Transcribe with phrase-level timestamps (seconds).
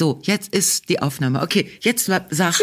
[0.00, 1.42] So, jetzt ist die Aufnahme.
[1.42, 2.54] Okay, jetzt sag.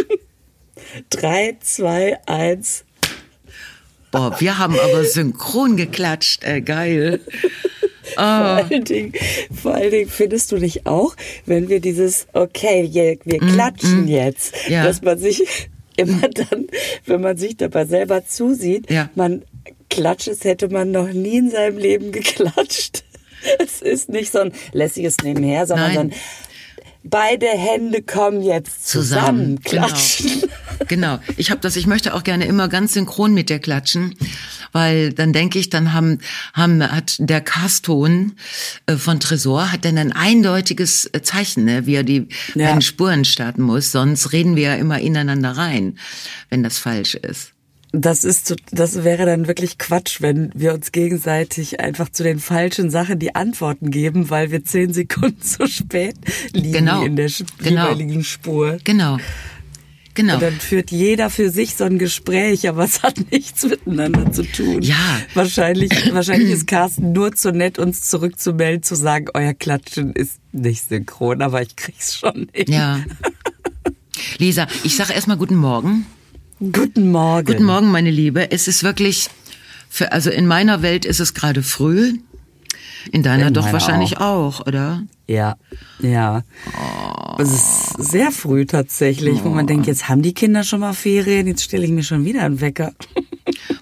[1.11, 2.83] Drei, zwei, eins.
[4.09, 7.19] Boah, wir haben aber synchron geklatscht, äh, geil.
[8.15, 9.13] Vor, allen Dingen,
[9.53, 11.15] vor allen Dingen findest du nicht auch,
[11.45, 14.83] wenn wir dieses, okay, wir, wir mm, klatschen mm, jetzt, ja.
[14.83, 16.67] dass man sich immer dann,
[17.05, 19.11] wenn man sich dabei selber zusieht, ja.
[19.13, 19.43] man
[19.91, 23.03] klatscht, es hätte man noch nie in seinem Leben geklatscht.
[23.59, 25.99] Es ist nicht so ein lässiges Nebenher, sondern Nein.
[25.99, 26.13] ein
[27.09, 30.41] beide Hände kommen jetzt zusammen, zusammen klatschen.
[30.41, 30.53] Genau.
[30.87, 31.19] genau.
[31.37, 34.15] Ich habe das, ich möchte auch gerne immer ganz synchron mit dir klatschen,
[34.71, 36.19] weil dann denke ich, dann haben,
[36.53, 38.33] haben hat der Castton
[38.85, 42.67] äh, von Tresor hat dann ein eindeutiges äh, Zeichen, ne, wie er die ja.
[42.67, 43.91] beiden Spuren starten muss.
[43.91, 45.97] Sonst reden wir ja immer ineinander rein,
[46.49, 47.53] wenn das falsch ist.
[47.93, 52.89] Das ist, das wäre dann wirklich Quatsch, wenn wir uns gegenseitig einfach zu den falschen
[52.89, 56.15] Sachen die Antworten geben, weil wir zehn Sekunden zu spät
[56.51, 57.03] liegen genau.
[57.03, 57.85] in der genau.
[57.85, 58.77] jeweiligen Spur.
[58.83, 59.17] Genau.
[60.17, 60.33] Genau.
[60.33, 64.43] Und dann führt jeder für sich so ein Gespräch, aber es hat nichts miteinander zu
[64.43, 64.81] tun.
[64.81, 65.21] Ja.
[65.35, 70.89] Wahrscheinlich, wahrscheinlich ist Carsten nur zu nett, uns zurückzumelden, zu sagen, euer Klatschen ist nicht
[70.89, 72.65] synchron, aber ich krieg's schon hin.
[72.67, 72.99] Ja.
[74.39, 76.07] Lisa, ich sage erstmal guten Morgen.
[76.59, 77.45] Guten Morgen.
[77.45, 78.49] Guten Morgen, meine Liebe.
[78.49, 79.29] Es ist wirklich,
[79.89, 82.13] für, also in meiner Welt ist es gerade früh.
[83.11, 84.61] In deiner in doch wahrscheinlich auch.
[84.61, 84.67] auch.
[84.67, 85.03] oder?
[85.27, 85.55] Ja,
[85.99, 86.41] ja.
[86.75, 87.35] Oh.
[87.39, 89.45] Es ist sehr früh tatsächlich, oh.
[89.45, 89.67] wo man oh.
[89.67, 92.59] denkt, jetzt haben die Kinder schon mal Ferien, jetzt stelle ich mir schon wieder einen
[92.59, 92.93] Wecker.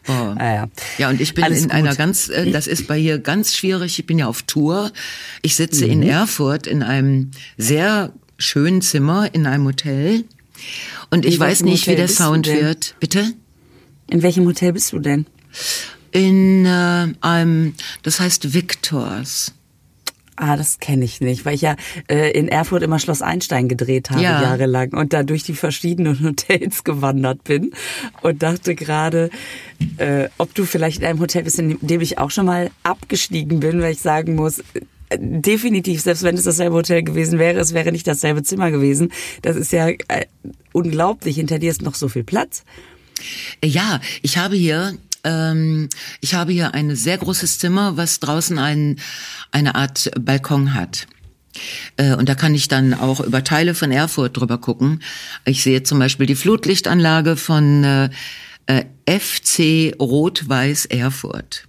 [0.07, 0.35] Oh.
[0.37, 0.67] Ah, ja.
[0.99, 1.73] ja, und ich bin Alles in gut.
[1.73, 3.97] einer ganz, äh, das ist bei hier ganz schwierig.
[3.97, 4.91] Ich bin ja auf Tour.
[5.41, 5.91] Ich sitze mhm.
[5.91, 10.25] in Erfurt in einem sehr schönen Zimmer in einem Hotel
[11.15, 12.95] und ich weiß nicht, Hotel wie der Sound wird.
[12.99, 13.31] Bitte?
[14.09, 15.25] In welchem Hotel bist du denn?
[16.11, 19.53] In äh, einem, das heißt Victors.
[20.35, 21.77] Ah, das kenne ich nicht, weil ich ja
[22.09, 24.41] äh, in Erfurt immer Schloss Einstein gedreht habe ja.
[24.41, 27.71] jahrelang und da durch die verschiedenen Hotels gewandert bin
[28.21, 29.29] und dachte gerade,
[29.95, 33.61] äh, ob du vielleicht in einem Hotel bist, in dem ich auch schon mal abgestiegen
[33.61, 34.61] bin, weil ich sagen muss,
[35.19, 39.11] definitiv, selbst wenn es dasselbe Hotel gewesen wäre, es wäre nicht dasselbe Zimmer gewesen.
[39.41, 40.25] Das ist ja äh,
[40.73, 41.35] unglaublich.
[41.35, 42.63] Hinter dir ist noch so viel Platz.
[43.63, 45.89] Ja, ich habe hier ähm,
[46.21, 48.97] ich habe hier ein sehr großes Zimmer, was draußen ein,
[49.51, 51.07] eine Art Balkon hat.
[51.97, 55.01] Äh, und da kann ich dann auch über Teile von Erfurt drüber gucken.
[55.45, 58.09] Ich sehe zum Beispiel die Flutlichtanlage von äh,
[59.07, 61.67] FC Rot-Weiß Erfurt.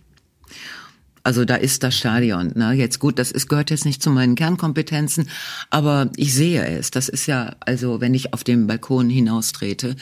[1.26, 2.52] Also da ist das Stadion.
[2.54, 2.72] Ne?
[2.74, 5.28] Jetzt gut, das ist, gehört jetzt nicht zu meinen Kernkompetenzen,
[5.70, 6.92] aber ich sehe es.
[6.92, 9.96] Das ist ja, also wenn ich auf dem Balkon hinaustrete,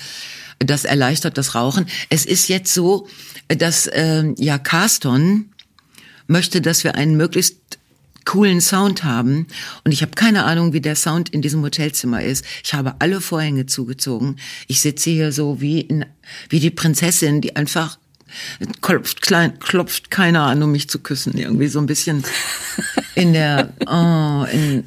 [0.59, 1.87] das erleichtert das Rauchen.
[2.11, 3.09] Es ist jetzt so,
[3.49, 5.47] dass äh, ja Carston
[6.27, 7.56] möchte, dass wir einen möglichst
[8.27, 9.47] coolen Sound haben.
[9.83, 12.45] Und ich habe keine Ahnung, wie der Sound in diesem Hotelzimmer ist.
[12.62, 14.37] Ich habe alle Vorhänge zugezogen.
[14.69, 16.05] Ich sitze hier so wie in,
[16.51, 17.99] wie die Prinzessin, die einfach
[18.81, 21.37] klopft, klein, klopft keiner an, um mich zu küssen.
[21.37, 22.25] Irgendwie so ein bisschen
[23.15, 24.84] in der, oh, in,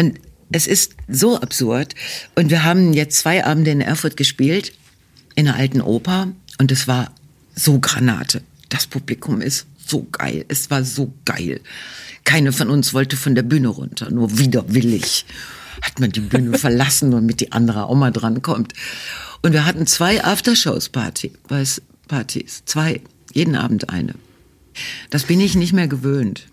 [0.00, 0.18] und
[0.52, 1.94] es ist so absurd.
[2.34, 4.72] Und wir haben jetzt zwei Abende in Erfurt gespielt,
[5.34, 6.28] in einer alten Oper.
[6.58, 7.12] Und es war
[7.54, 8.42] so Granate.
[8.68, 10.44] Das Publikum ist so geil.
[10.48, 11.60] Es war so geil.
[12.24, 15.24] Keine von uns wollte von der Bühne runter, nur widerwillig
[15.82, 18.72] hat man die Bühne verlassen, damit die andere auch mal drankommt.
[19.42, 21.32] Und wir hatten zwei Aftershows-Party,
[22.08, 22.62] Partys.
[22.66, 23.00] Zwei.
[23.32, 24.14] Jeden Abend eine.
[25.10, 26.46] Das bin ich nicht mehr gewöhnt.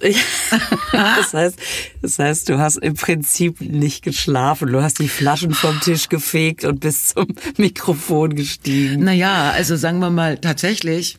[0.92, 1.58] das heißt,
[2.02, 4.72] das heißt, du hast im Prinzip nicht geschlafen.
[4.72, 9.04] Du hast die Flaschen vom Tisch gefegt und bist zum Mikrofon gestiegen.
[9.04, 11.16] Naja, also sagen wir mal, tatsächlich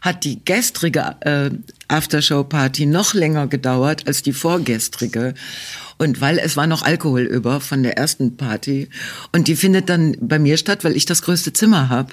[0.00, 1.50] hat die gestrige äh,
[1.88, 5.34] Aftershow-Party noch länger gedauert als die vorgestrige.
[5.98, 8.88] Und weil es war noch Alkohol über von der ersten Party.
[9.32, 12.12] Und die findet dann bei mir statt, weil ich das größte Zimmer habe.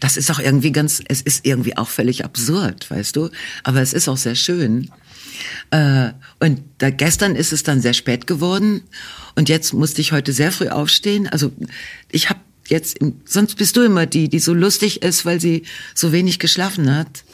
[0.00, 3.30] Das ist auch irgendwie ganz, es ist irgendwie auch völlig absurd, weißt du?
[3.62, 4.90] Aber es ist auch sehr schön.
[5.70, 8.82] Äh, und da, gestern ist es dann sehr spät geworden
[9.34, 11.28] und jetzt musste ich heute sehr früh aufstehen.
[11.28, 11.52] Also
[12.10, 15.64] ich habe jetzt, sonst bist du immer die, die so lustig ist, weil sie
[15.94, 17.24] so wenig geschlafen hat.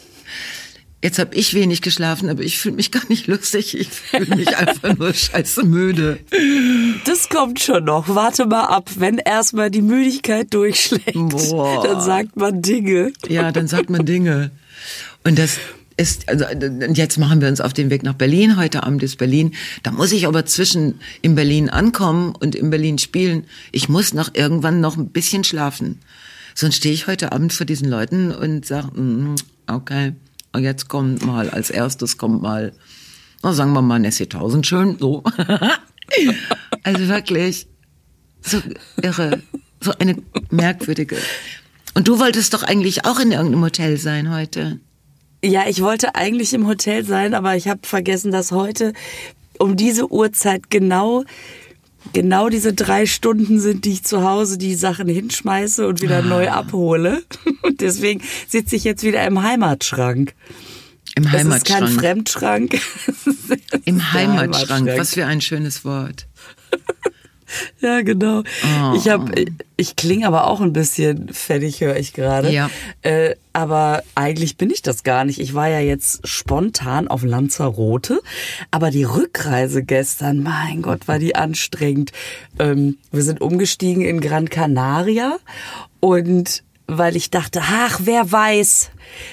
[1.03, 3.79] Jetzt habe ich wenig geschlafen, aber ich fühle mich gar nicht lustig.
[3.79, 6.19] Ich fühle mich einfach nur scheiße müde.
[7.07, 8.09] Das kommt schon noch.
[8.09, 8.91] Warte mal ab.
[8.97, 11.83] Wenn erstmal die Müdigkeit durchschlägt, Boah.
[11.83, 13.13] dann sagt man Dinge.
[13.29, 14.51] Ja, dann sagt man Dinge.
[15.25, 15.59] Und das
[15.97, 16.45] ist, also
[16.93, 18.59] jetzt machen wir uns auf den Weg nach Berlin.
[18.59, 19.55] Heute Abend ist Berlin.
[19.83, 23.45] Da muss ich aber zwischen in Berlin ankommen und in Berlin spielen.
[23.73, 25.99] Ich muss noch irgendwann noch ein bisschen schlafen.
[26.55, 29.37] Sonst stehe ich heute Abend vor diesen Leuten und sage, mm,
[29.67, 30.13] okay.
[30.57, 32.73] Jetzt kommt mal, als erstes kommt mal,
[33.43, 35.23] na, sagen wir mal Nessie Tausendschön, so.
[36.83, 37.69] Also wirklich,
[38.41, 38.61] so
[39.01, 39.43] irre,
[39.81, 40.17] so eine
[40.51, 41.17] merkwürdige.
[41.95, 44.81] Und du wolltest doch eigentlich auch in irgendeinem Hotel sein heute.
[45.45, 48.93] Ja, ich wollte eigentlich im Hotel sein, aber ich habe vergessen, dass heute
[49.59, 51.25] um diese Uhrzeit genau
[52.13, 56.23] genau diese drei Stunden sind, die ich zu Hause die Sachen hinschmeiße und wieder ah.
[56.23, 57.23] neu abhole.
[57.63, 60.35] Und deswegen sitze ich jetzt wieder im Heimatschrank.
[61.15, 61.83] Im Heimatschrank.
[61.83, 62.81] Es ist kein Fremdschrank.
[63.85, 64.71] Im Heimatschrank.
[64.71, 64.91] Heimatschrank.
[64.99, 66.27] Was für ein schönes Wort.
[67.81, 68.41] Ja, genau.
[68.41, 68.95] Oh.
[68.95, 72.51] Ich habe, ich klinge aber auch ein bisschen fertig, höre ich gerade.
[72.51, 72.71] Ja.
[73.03, 75.41] Äh, aber eigentlich bin ich das gar nicht.
[75.41, 78.21] Ich war ja jetzt spontan auf Lanzarote,
[78.71, 82.13] aber die Rückreise gestern, mein Gott, war die anstrengend.
[82.59, 85.39] Ähm, wir sind umgestiegen in Gran Canaria
[86.01, 88.91] und weil ich dachte, ach, wer weiß,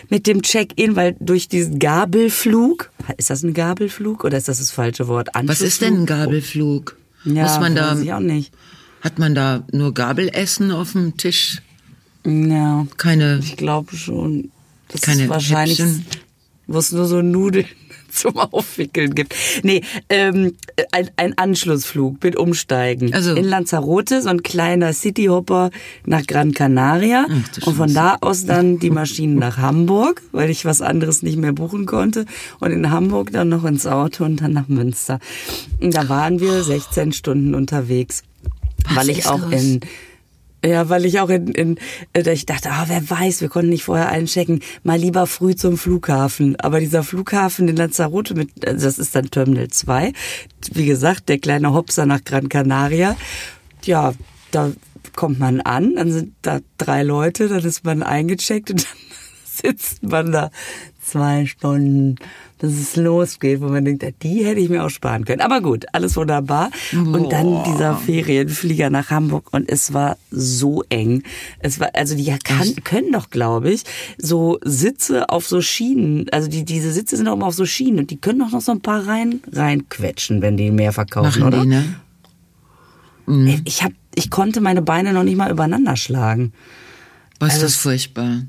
[0.10, 4.72] mit dem Check-in, weil durch diesen Gabelflug, ist das ein Gabelflug oder ist das das
[4.72, 5.30] falsche Wort?
[5.34, 6.98] Was ist denn ein Gabelflug?
[7.24, 8.54] Ja, Muss man da, ich auch nicht.
[9.02, 11.62] Hat man da nur Gabelessen auf dem Tisch?
[12.26, 12.88] Ja.
[12.98, 13.40] Keine.
[13.40, 14.52] Ich glaube schon.
[14.90, 15.82] Das keine ist wahrscheinlich,
[16.68, 17.66] wo es nur so Nudeln
[18.18, 19.36] zum Aufwickeln gibt.
[19.64, 20.56] Nee, ähm,
[20.92, 23.14] ein, ein Anschlussflug mit Umsteigen.
[23.14, 23.36] Also.
[23.36, 25.72] In Lanzarote, so ein kleiner Cityhopper
[26.06, 27.26] nach Gran Canaria.
[27.30, 31.38] Ach, und von da aus dann die Maschinen nach Hamburg, weil ich was anderes nicht
[31.38, 32.26] mehr buchen konnte.
[32.60, 35.20] Und in Hamburg dann noch ins Auto und dann nach Münster.
[35.80, 38.24] Und da waren wir 16 Stunden unterwegs.
[38.86, 39.52] Was weil ich auch los?
[39.52, 39.80] in
[40.66, 41.78] ja, weil ich auch in, in
[42.14, 45.78] äh, ich dachte, ah, wer weiß, wir konnten nicht vorher einchecken, mal lieber früh zum
[45.78, 46.60] Flughafen.
[46.60, 50.14] Aber dieser Flughafen in Lanzarote mit, also das ist dann Terminal 2.
[50.74, 53.16] Wie gesagt, der kleine Hopser nach Gran Canaria.
[53.84, 54.14] Ja,
[54.52, 54.72] da
[55.16, 58.84] kommt man an, dann sind da drei Leute, dann ist man eingecheckt und
[59.64, 60.52] dann sitzt man da
[61.02, 62.16] zwei Stunden
[62.60, 65.42] dass es losgeht, wo man denkt, die hätte ich mir auch sparen können.
[65.42, 66.72] Aber gut, alles wunderbar.
[66.92, 67.00] Boah.
[67.00, 71.24] Und dann dieser Ferienflieger nach Hamburg und es war so eng.
[71.60, 73.84] Es war, also die kann, können doch, glaube ich,
[74.18, 78.00] so Sitze auf so Schienen, also die, diese Sitze sind auch immer auf so Schienen
[78.00, 81.54] und die können doch noch so ein paar rein, reinquetschen, wenn die mehr verkaufen, Machen
[81.54, 81.62] oder?
[81.62, 81.96] Die, ne?
[83.28, 83.62] Mhm.
[83.66, 86.54] Ich hab, ich konnte meine Beine noch nicht mal übereinander schlagen.
[87.40, 88.42] Was also, ist das furchtbar?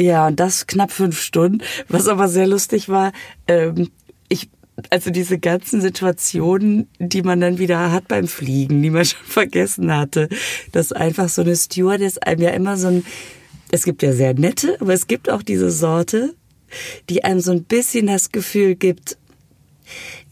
[0.00, 1.62] Ja, und das knapp fünf Stunden.
[1.88, 3.12] Was aber sehr lustig war,
[3.46, 3.90] ähm,
[4.30, 4.48] ich,
[4.88, 9.94] also diese ganzen Situationen, die man dann wieder hat beim Fliegen, die man schon vergessen
[9.94, 10.30] hatte,
[10.72, 13.04] dass einfach so eine Stewardess einem ja immer so ein,
[13.70, 16.34] es gibt ja sehr nette, aber es gibt auch diese Sorte,
[17.10, 19.18] die einem so ein bisschen das Gefühl gibt,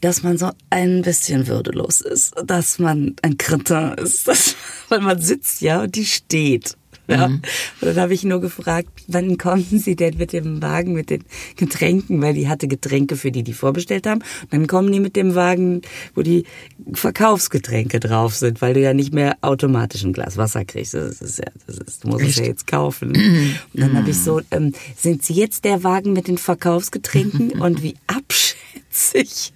[0.01, 4.55] dass man so ein bisschen würdelos ist, dass man ein Kretin ist, dass,
[4.87, 6.78] weil man sitzt ja und die steht.
[7.09, 7.27] Ja.
[7.27, 7.41] Mhm.
[7.81, 11.23] Und dann habe ich nur gefragt, wann kommen Sie denn mit dem Wagen mit den
[11.55, 14.21] Getränken, weil die hatte Getränke für die, die vorbestellt haben.
[14.43, 15.81] Und dann kommen die mit dem Wagen,
[16.13, 16.45] wo die
[16.93, 20.93] Verkaufsgetränke drauf sind, weil du ja nicht mehr automatisch ein Glas Wasser kriegst.
[20.93, 22.31] Das ist ja, das ist, du musst Echt?
[22.31, 23.09] es ja jetzt kaufen.
[23.09, 23.55] Mhm.
[23.73, 27.51] Und dann habe ich so, ähm, sind Sie jetzt der Wagen mit den Verkaufsgetränken?
[27.59, 29.53] Und wie abschätzig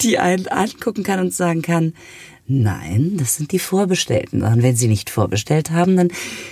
[0.00, 1.94] die einen angucken kann und sagen kann,
[2.54, 4.42] Nein, das sind die Vorbestellten.
[4.42, 6.08] Und wenn Sie nicht vorbestellt haben, dann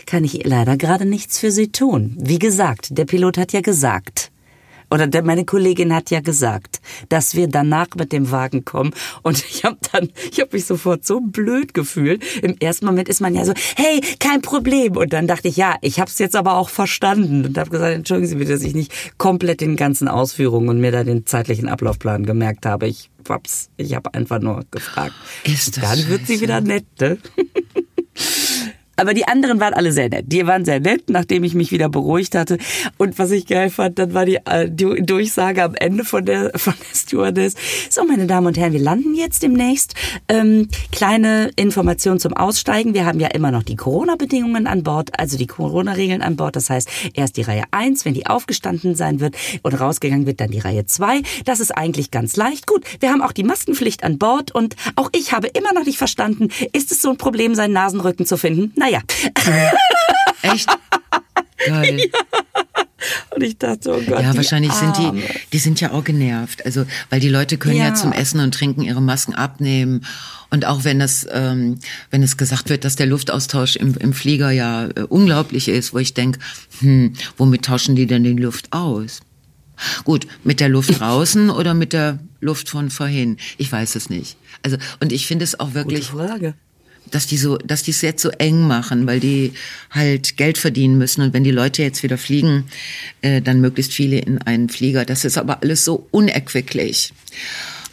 [0.07, 2.17] kann ich leider gerade nichts für Sie tun.
[2.19, 4.30] Wie gesagt, der Pilot hat ja gesagt,
[4.91, 8.93] oder der, meine Kollegin hat ja gesagt, dass wir danach mit dem Wagen kommen.
[9.23, 12.23] Und ich habe dann, ich habe mich sofort so blöd gefühlt.
[12.43, 14.97] Im ersten Moment ist man ja so, hey, kein Problem.
[14.97, 17.95] Und dann dachte ich, ja, ich habe es jetzt aber auch verstanden und habe gesagt,
[17.95, 21.69] entschuldigen Sie bitte, dass ich nicht komplett den ganzen Ausführungen und mir da den zeitlichen
[21.69, 22.87] Ablaufplan gemerkt habe.
[22.89, 25.15] Ich hab's, ich habe einfach nur gefragt.
[25.45, 26.09] Ist das dann scheiße.
[26.09, 27.19] wird sie wieder nett, ne?
[29.01, 30.27] Aber die anderen waren alle sehr nett.
[30.29, 32.59] Die waren sehr nett, nachdem ich mich wieder beruhigt hatte.
[32.99, 36.53] Und was ich geil fand, dann war die, äh, die Durchsage am Ende von der,
[36.57, 37.55] von der Stewardess.
[37.89, 39.95] So, meine Damen und Herren, wir landen jetzt demnächst.
[40.29, 42.93] Ähm, kleine Information zum Aussteigen.
[42.93, 46.55] Wir haben ja immer noch die Corona-Bedingungen an Bord, also die Corona-Regeln an Bord.
[46.55, 50.51] Das heißt, erst die Reihe 1, wenn die aufgestanden sein wird und rausgegangen wird, dann
[50.51, 51.23] die Reihe 2.
[51.47, 52.67] Das ist eigentlich ganz leicht.
[52.67, 55.97] Gut, wir haben auch die Maskenpflicht an Bord und auch ich habe immer noch nicht
[55.97, 58.73] verstanden, ist es so ein Problem, seinen Nasenrücken zu finden?
[58.77, 59.03] Naja, naja.
[60.43, 60.69] Echt?
[61.67, 62.01] Geil.
[63.03, 63.35] Ja.
[63.35, 64.21] Und ich dachte, oh Gott.
[64.21, 65.23] Ja, wahrscheinlich sind die,
[65.55, 66.67] die sind ja auch genervt.
[66.67, 67.89] Also, weil die Leute können ja.
[67.89, 70.05] ja zum Essen und Trinken ihre Masken abnehmen.
[70.51, 71.79] Und auch wenn das, ähm,
[72.11, 75.99] wenn es gesagt wird, dass der Luftaustausch im, im Flieger ja äh, unglaublich ist, wo
[75.99, 76.41] ich denke,
[76.81, 79.21] hm, womit tauschen die denn die Luft aus?
[80.05, 83.39] Gut, mit der Luft draußen oder mit der Luft von vorhin?
[83.57, 84.37] Ich weiß es nicht.
[84.63, 86.11] Also, und ich finde es auch wirklich.
[86.11, 86.55] Gute Frage
[87.11, 89.53] dass die so, dass die es jetzt so eng machen, weil die
[89.91, 92.65] halt Geld verdienen müssen und wenn die Leute jetzt wieder fliegen,
[93.23, 95.05] äh, dann möglichst viele in einen Flieger.
[95.05, 97.13] Das ist aber alles so unerquicklich.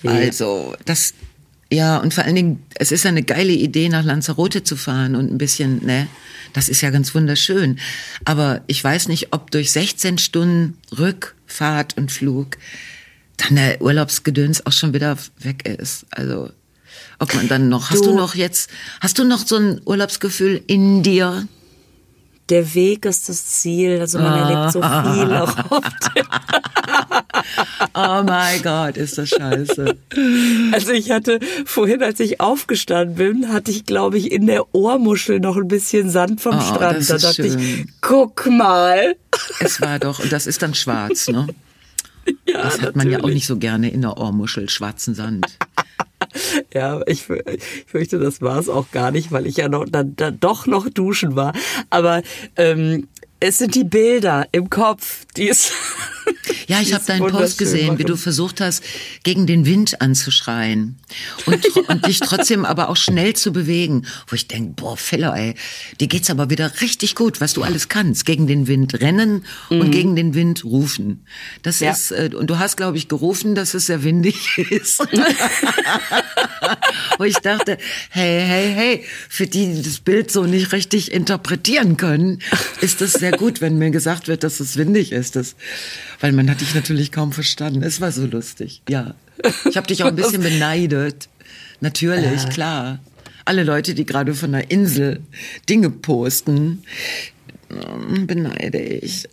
[0.04, 0.12] Ja.
[0.12, 1.14] Also das
[1.72, 5.32] Ja, und vor allen Dingen, es ist eine geile Idee, nach Lanzarote zu fahren und
[5.32, 6.08] ein bisschen, ne,
[6.54, 7.80] das ist ja ganz wunderschön.
[8.26, 12.58] Aber ich weiß nicht, ob durch 16 Stunden Rückfahrt und Flug
[13.38, 16.06] dann der Urlaubsgedöns auch schon wieder weg ist.
[16.10, 16.50] Also,
[17.20, 18.70] ob man dann noch, hast du, du noch jetzt,
[19.02, 21.48] hast du noch so ein Urlaubsgefühl in dir?
[22.50, 24.00] der Weg ist das Ziel.
[24.00, 26.12] Also man erlebt so viel auch oft.
[27.94, 29.98] oh mein Gott, ist das scheiße.
[30.72, 35.40] Also ich hatte vorhin, als ich aufgestanden bin, hatte ich, glaube ich, in der Ohrmuschel
[35.40, 37.10] noch ein bisschen Sand vom oh, Strand.
[37.10, 37.60] Da dachte schön.
[37.60, 39.16] ich, guck mal.
[39.60, 41.48] Es war doch, und das ist dann schwarz, ne?
[42.46, 42.96] Ja, das hat natürlich.
[42.98, 45.46] man ja auch nicht so gerne in der Ohrmuschel, schwarzen Sand.
[46.74, 50.16] Ja, ich, ich fürchte, das war es auch gar nicht, weil ich ja noch dann,
[50.16, 51.54] dann doch noch duschen war.
[51.90, 52.22] Aber
[52.56, 53.08] ähm,
[53.40, 55.72] es sind die Bilder im Kopf, die es.
[56.68, 58.00] Ja, ich habe deinen Post gesehen, machen.
[58.00, 58.84] wie du versucht hast,
[59.24, 60.98] gegen den Wind anzuschreien
[61.46, 64.06] und, und dich trotzdem aber auch schnell zu bewegen.
[64.28, 65.56] Wo ich denk, boah, Feller, ey,
[66.00, 68.26] dir geht's aber wieder richtig gut, was du alles kannst.
[68.26, 69.82] Gegen den Wind rennen mhm.
[69.82, 71.26] und gegen den Wind rufen.
[71.62, 71.92] Das ja.
[71.92, 75.00] ist, äh, und du hast, glaube ich, gerufen, dass es sehr windig ist.
[77.18, 77.78] Wo ich dachte,
[78.10, 82.42] hey, hey, hey, für die, die das Bild so nicht richtig interpretieren können,
[82.82, 85.36] ist das sehr gut, wenn mir gesagt wird, dass es windig ist.
[85.36, 85.56] Das,
[86.20, 87.84] weil man hat dich natürlich kaum verstanden.
[87.84, 89.16] Es war so lustig, ja.
[89.70, 91.30] Ich habe dich auch ein bisschen beneidet.
[91.80, 92.50] Natürlich, äh.
[92.50, 93.00] klar.
[93.46, 95.22] Alle Leute, die gerade von der Insel
[95.70, 96.84] Dinge posten,
[97.70, 99.30] ähm, beneide ich.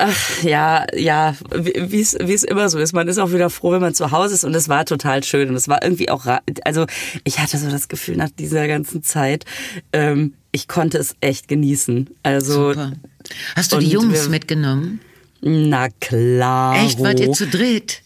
[0.00, 2.92] Ach ja, ja, wie es wie es immer so ist.
[2.92, 5.48] Man ist auch wieder froh, wenn man zu Hause ist und es war total schön
[5.48, 6.24] und es war irgendwie auch,
[6.64, 6.86] also
[7.24, 9.44] ich hatte so das Gefühl nach dieser ganzen Zeit,
[9.92, 12.08] ähm, ich konnte es echt genießen.
[12.22, 12.92] Also Super.
[13.56, 15.00] hast du die Jungs wir, mitgenommen?
[15.40, 16.84] Na klar.
[16.84, 18.02] Echt, wart ihr zu dritt?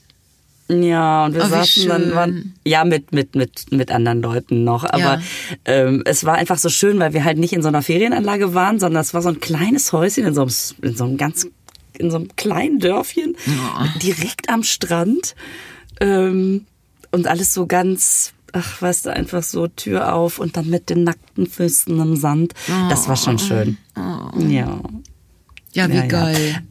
[0.68, 4.84] Ja, und wir oh, saßen dann, waren, ja, mit, mit, mit, mit anderen Leuten noch.
[4.84, 5.22] Aber ja.
[5.64, 8.78] ähm, es war einfach so schön, weil wir halt nicht in so einer Ferienanlage waren,
[8.78, 11.46] sondern es war so ein kleines Häuschen in so einem, in so einem ganz,
[11.98, 13.88] in so einem kleinen Dörfchen, ja.
[14.02, 15.34] direkt am Strand.
[16.00, 16.66] Ähm,
[17.10, 21.04] und alles so ganz, ach, weißt du, einfach so Tür auf und dann mit den
[21.04, 22.54] nackten Füßen im Sand.
[22.68, 22.88] Oh.
[22.88, 23.78] Das war schon schön.
[23.96, 24.38] Oh.
[24.40, 24.80] Ja.
[25.72, 26.62] Ja, wie ja, geil.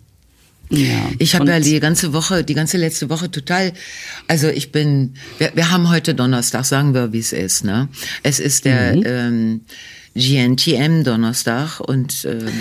[0.69, 1.09] Ja.
[1.19, 3.73] Ich habe ja die ganze Woche, die ganze letzte Woche total,
[4.27, 7.89] also ich bin, wir, wir haben heute Donnerstag, sagen wir, wie es ist, ne?
[8.23, 9.03] Es ist der mhm.
[9.05, 9.61] ähm,
[10.13, 12.51] GNTM Donnerstag und äh,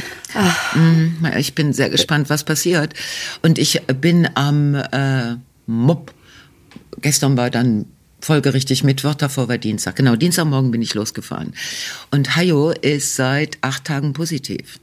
[0.75, 2.95] mh, ich bin sehr gespannt, was passiert.
[3.43, 5.37] Und ich bin am äh,
[5.67, 6.13] Mob.
[7.01, 7.87] Gestern war dann
[8.21, 9.97] folgerichtig Mittwoch, davor war Dienstag.
[9.97, 11.55] Genau, Dienstagmorgen bin ich losgefahren.
[12.11, 14.79] Und Hayo ist seit acht Tagen positiv.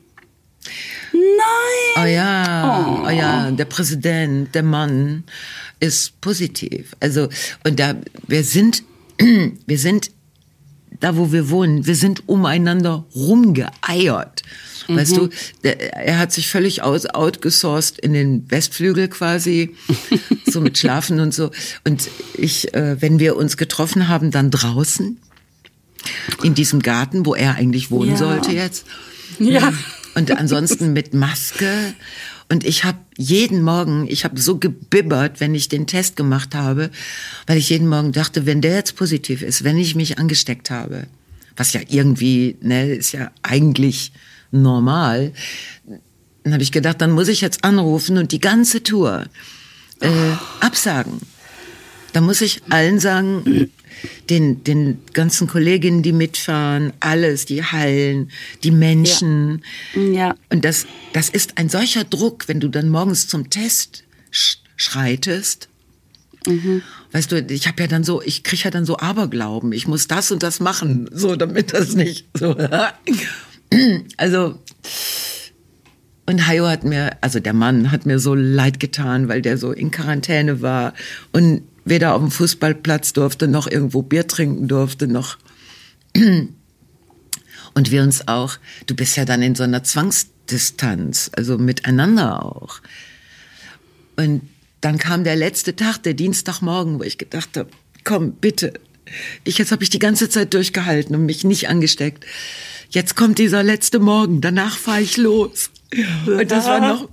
[1.14, 2.04] Nein.
[2.04, 3.06] Oh ja, oh.
[3.06, 3.10] oh.
[3.10, 5.24] ja, der Präsident, der Mann
[5.80, 6.96] ist positiv.
[7.00, 7.30] Also
[7.66, 7.96] und da
[8.28, 8.84] wir sind
[9.66, 10.12] wir sind
[11.00, 14.42] da wo wir wohnen, wir sind umeinander rumgeeiert.
[14.88, 14.96] Mhm.
[14.96, 15.30] Weißt du,
[15.64, 19.76] der, er hat sich völlig aus, outgesourced in den Westflügel quasi,
[20.52, 21.52] so mit Schlafen und so.
[21.86, 25.18] Und ich, äh, wenn wir uns getroffen haben, dann draußen
[26.44, 28.18] in diesem Garten, wo er eigentlich wohnen ja.
[28.18, 28.86] sollte jetzt.
[29.40, 29.74] Ja.
[30.16, 31.94] Und ansonsten mit Maske.
[32.50, 36.90] Und ich habe jeden Morgen, ich habe so gebibbert, wenn ich den Test gemacht habe,
[37.46, 41.08] weil ich jeden Morgen dachte, wenn der jetzt positiv ist, wenn ich mich angesteckt habe,
[41.58, 44.14] was ja irgendwie, ne, ist ja eigentlich
[44.52, 45.34] normal,
[46.44, 49.26] dann habe ich gedacht, dann muss ich jetzt anrufen und die ganze Tour
[50.02, 50.10] äh,
[50.60, 51.20] absagen.
[52.14, 53.70] Da muss ich allen sagen,
[54.30, 58.32] den, den ganzen Kolleginnen, die mitfahren, alles, die Hallen,
[58.64, 59.64] die Menschen.
[59.94, 60.02] Ja.
[60.02, 60.36] ja.
[60.50, 64.04] Und das, das ist ein solcher Druck, wenn du dann morgens zum Test
[64.76, 65.70] schreitest.
[66.46, 66.82] Mhm.
[67.12, 69.72] Weißt du, ich habe ja dann so, ich kriege ja dann so Aberglauben.
[69.72, 72.56] Ich muss das und das machen, so damit das nicht so.
[74.18, 74.60] also
[76.28, 79.72] und Hayo hat mir, also der Mann hat mir so leid getan, weil der so
[79.72, 80.94] in Quarantäne war
[81.32, 85.38] und weder auf dem Fußballplatz durfte, noch irgendwo Bier trinken durfte, noch.
[87.74, 88.58] Und wir uns auch,
[88.88, 92.82] du bist ja dann in so einer Zwangsdistanz, also miteinander auch.
[94.16, 94.42] Und
[94.82, 97.70] dann kam der letzte Tag, der Dienstagmorgen, wo ich gedacht habe,
[98.04, 98.74] komm, bitte.
[99.44, 102.26] Ich, jetzt habe ich die ganze Zeit durchgehalten und mich nicht angesteckt.
[102.90, 105.70] Jetzt kommt dieser letzte Morgen, danach fahre ich los.
[106.26, 107.10] Und das war noch,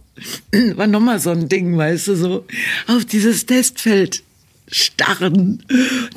[0.77, 2.47] war noch mal so ein Ding, weißt du, so
[2.87, 4.23] auf dieses Testfeld
[4.71, 5.63] starren,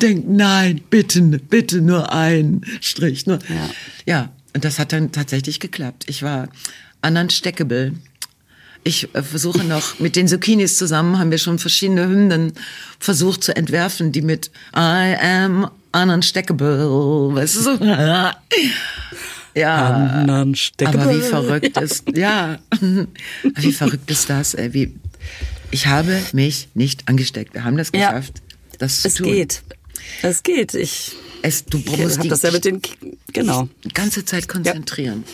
[0.00, 3.26] denken, nein, bitte, bitte nur ein Strich.
[3.26, 3.38] Nur.
[3.48, 3.70] Ja.
[4.06, 6.04] ja, und das hat dann tatsächlich geklappt.
[6.08, 6.48] Ich war
[7.02, 7.92] ununsteckable.
[8.84, 12.52] ich äh, versuche noch, mit den Zucchinis zusammen haben wir schon verschiedene Hymnen
[12.98, 17.78] versucht zu entwerfen, die mit I am ununsteckable, weißt du so?
[19.54, 20.24] Ja,
[20.84, 22.58] aber wie verrückt ist, ja,
[23.42, 24.94] wie verrückt ist das, ey, wie,
[25.70, 27.54] ich habe mich nicht angesteckt.
[27.54, 29.26] Wir haben das geschafft, ja, das zu es tun.
[29.26, 29.62] Es geht.
[30.22, 30.74] Es geht.
[30.74, 31.12] Ich,
[31.42, 32.80] es, du musst die, das ja mit den,
[33.32, 33.68] genau.
[33.84, 35.24] die ganze Zeit konzentrieren.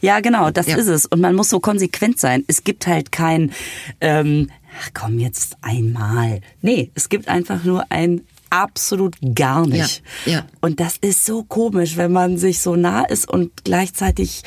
[0.00, 0.76] Ja, ja genau, das ja.
[0.76, 1.06] ist es.
[1.06, 2.44] Und man muss so konsequent sein.
[2.46, 3.52] Es gibt halt kein,
[4.00, 6.40] ähm, ach komm, jetzt einmal.
[6.62, 8.22] Nee, es gibt einfach nur ein
[8.62, 10.02] absolut gar nicht.
[10.24, 10.46] Ja, ja.
[10.60, 14.42] Und das ist so komisch, wenn man sich so nah ist und gleichzeitig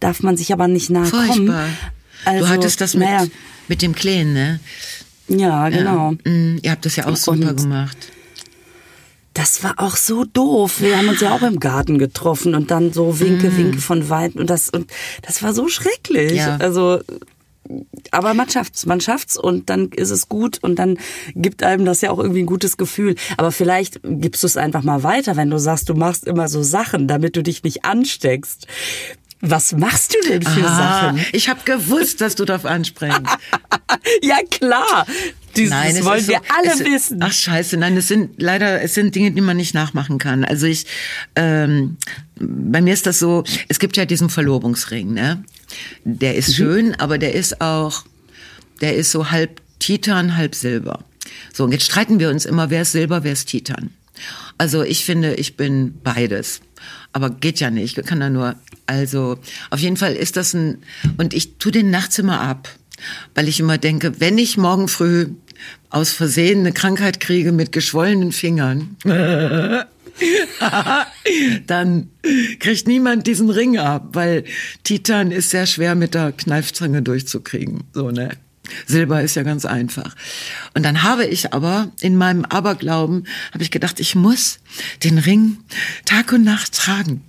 [0.00, 1.34] darf man sich aber nicht nahe Furchtbar.
[1.34, 1.76] kommen.
[2.24, 3.26] Also, du hattest das mit, naja.
[3.68, 4.60] mit dem Kleen, ne?
[5.28, 6.14] Ja, genau.
[6.24, 6.30] Ja.
[6.30, 7.96] Mm, ihr habt das ja auch super und gemacht.
[9.32, 10.80] Das war auch so doof.
[10.80, 13.56] Wir haben uns ja auch im Garten getroffen und dann so Winke, mm.
[13.56, 14.90] Winke von weit und das und
[15.22, 16.34] das war so schrecklich.
[16.34, 16.56] Ja.
[16.58, 17.00] Also
[18.10, 20.98] aber man schafft's, man schafft's und dann ist es gut und dann
[21.34, 23.14] gibt einem das ja auch irgendwie ein gutes Gefühl.
[23.36, 26.62] Aber vielleicht gibst du es einfach mal weiter, wenn du sagst, du machst immer so
[26.62, 28.66] Sachen, damit du dich nicht ansteckst.
[29.40, 31.26] Was machst du denn für Aha, Sachen?
[31.32, 33.20] Ich habe gewusst, dass du darauf anspringst.
[34.22, 35.06] ja klar.
[35.54, 37.18] Dieses nein, wollen so, wir alle es, wissen.
[37.22, 40.44] Ach scheiße, nein, es sind leider, es sind Dinge, die man nicht nachmachen kann.
[40.44, 40.86] Also ich,
[41.36, 41.96] ähm,
[42.36, 45.44] bei mir ist das so, es gibt ja diesen Verlobungsring, ne?
[46.04, 46.52] Der ist mhm.
[46.52, 48.04] schön, aber der ist auch,
[48.80, 51.04] der ist so halb Titan, halb Silber.
[51.52, 53.90] So, und jetzt streiten wir uns immer, wer ist Silber, wer ist Titan.
[54.58, 56.60] Also ich finde, ich bin beides.
[57.12, 58.56] Aber geht ja nicht, ich kann da nur,
[58.86, 59.38] also
[59.70, 60.82] auf jeden Fall ist das ein,
[61.16, 62.68] und ich tu den nachts immer ab,
[63.34, 65.28] weil ich immer denke, wenn ich morgen früh
[65.90, 68.96] aus Versehen eine Krankheit kriege mit geschwollenen Fingern,
[71.66, 72.10] dann
[72.58, 74.44] kriegt niemand diesen Ring ab, weil
[74.84, 77.84] Titan ist sehr schwer mit der Kneifzange durchzukriegen.
[77.92, 78.30] So, ne?
[78.86, 80.14] Silber ist ja ganz einfach.
[80.74, 84.60] Und dann habe ich aber in meinem Aberglauben, habe ich gedacht, ich muss
[85.02, 85.58] den Ring
[86.04, 87.22] Tag und Nacht tragen,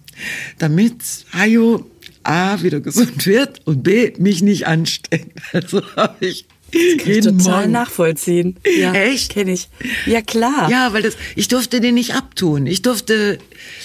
[0.60, 1.89] damit Hayo
[2.24, 5.40] A wieder gesund wird und B mich nicht ansteckt.
[5.53, 7.72] Also habe ich das kann jeden ich total Morgen.
[7.72, 8.59] nachvollziehen.
[8.77, 9.31] Ja, Echt?
[9.31, 9.70] Kenne ich.
[10.05, 10.70] Ja, klar.
[10.70, 12.66] Ja, weil das, ich durfte den nicht abtun.
[12.68, 13.40] Ich durfte,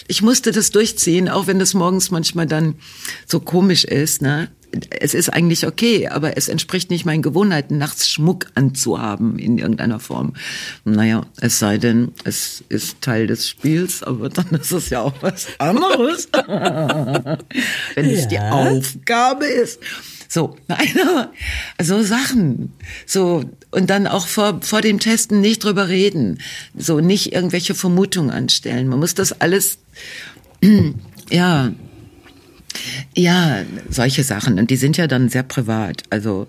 [0.09, 2.75] ich musste das durchziehen, auch wenn das morgens manchmal dann
[3.27, 4.49] so komisch ist, ne?
[4.91, 9.99] Es ist eigentlich okay, aber es entspricht nicht meinen Gewohnheiten, nachts Schmuck anzuhaben in irgendeiner
[9.99, 10.35] Form.
[10.85, 15.15] Naja, es sei denn, es ist Teil des Spiels, aber dann ist es ja auch
[15.23, 16.29] was anderes.
[17.97, 19.81] wenn es die Aufgabe ist.
[20.33, 20.87] So, nein,
[21.83, 22.73] so Sachen.
[23.05, 26.39] So, und dann auch vor, vor dem Testen nicht drüber reden.
[26.79, 28.87] So, nicht irgendwelche Vermutungen anstellen.
[28.87, 29.79] Man muss das alles,
[31.31, 31.73] ja,
[33.17, 34.61] ja, solche Sachen.
[34.61, 36.05] Und die sind ja dann sehr privat.
[36.11, 36.47] Also,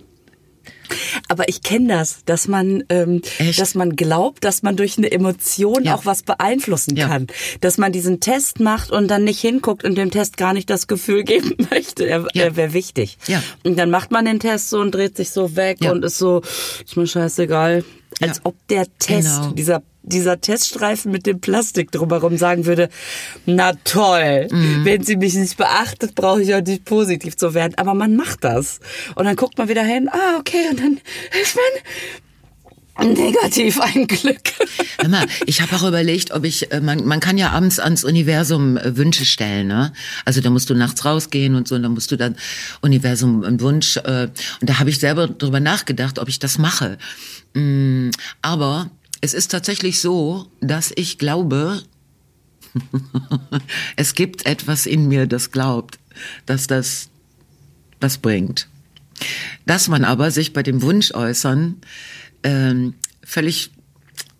[1.28, 3.22] aber ich kenne das, dass man, ähm,
[3.58, 5.96] dass man glaubt, dass man durch eine Emotion ja.
[5.96, 7.08] auch was beeinflussen ja.
[7.08, 7.28] kann.
[7.62, 10.88] Dass man diesen Test macht und dann nicht hinguckt und dem Test gar nicht das
[10.88, 12.44] Gefühl geben möchte, er, ja.
[12.44, 13.18] er wäre wichtig.
[13.28, 13.42] Ja.
[13.64, 16.42] Und dann macht man den Test so und dreht sich so weg und ist so,
[16.86, 17.84] ist mir scheißegal.
[18.22, 19.52] Als ob der Test, genau.
[19.52, 22.90] dieser dieser Teststreifen mit dem Plastik drumherum sagen würde,
[23.46, 24.84] na toll, mhm.
[24.84, 27.74] wenn sie mich nicht beachtet, brauche ich auch nicht positiv zu werden.
[27.78, 28.80] Aber man macht das.
[29.16, 31.00] Und dann guckt man wieder hin, ah, okay, und dann
[31.42, 31.84] ist man
[33.00, 34.54] negativ ein Glück.
[35.00, 38.04] Hör mal, ich habe auch überlegt, ob ich, äh, man, man kann ja abends ans
[38.04, 39.94] Universum äh, Wünsche stellen, ne?
[40.26, 42.36] Also da musst du nachts rausgehen und so, und dann musst du dann
[42.82, 46.98] Universum einen Wunsch, äh, und da habe ich selber drüber nachgedacht, ob ich das mache.
[47.54, 48.10] Mm,
[48.42, 51.82] aber es ist tatsächlich so, dass ich glaube,
[53.96, 56.00] es gibt etwas in mir, das glaubt,
[56.46, 57.10] dass das
[58.00, 58.68] was bringt.
[59.66, 61.78] Dass man aber sich bei dem Wunsch äußern
[62.44, 63.72] ähm, völlig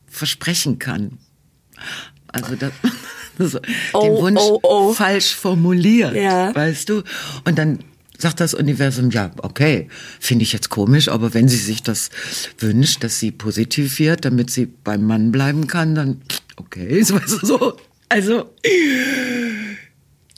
[0.08, 1.18] versprechen kann.
[2.28, 2.72] Also das,
[3.40, 3.60] also
[3.94, 4.94] oh, den Wunsch oh, oh.
[4.94, 6.54] falsch formuliert, ja.
[6.54, 7.04] weißt du?
[7.46, 7.80] Und dann
[8.22, 9.88] sagt das Universum, ja, okay,
[10.20, 12.10] finde ich jetzt komisch, aber wenn sie sich das
[12.60, 16.22] wünscht, dass sie positiv wird, damit sie beim Mann bleiben kann, dann
[16.56, 17.78] okay, so, so.
[18.10, 18.54] Also,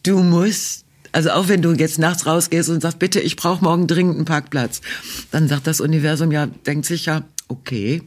[0.03, 3.87] du musst, also auch wenn du jetzt nachts rausgehst und sagst, bitte, ich brauche morgen
[3.87, 4.81] dringend einen Parkplatz,
[5.31, 8.01] dann sagt das Universum ja, denkt sich ja, okay,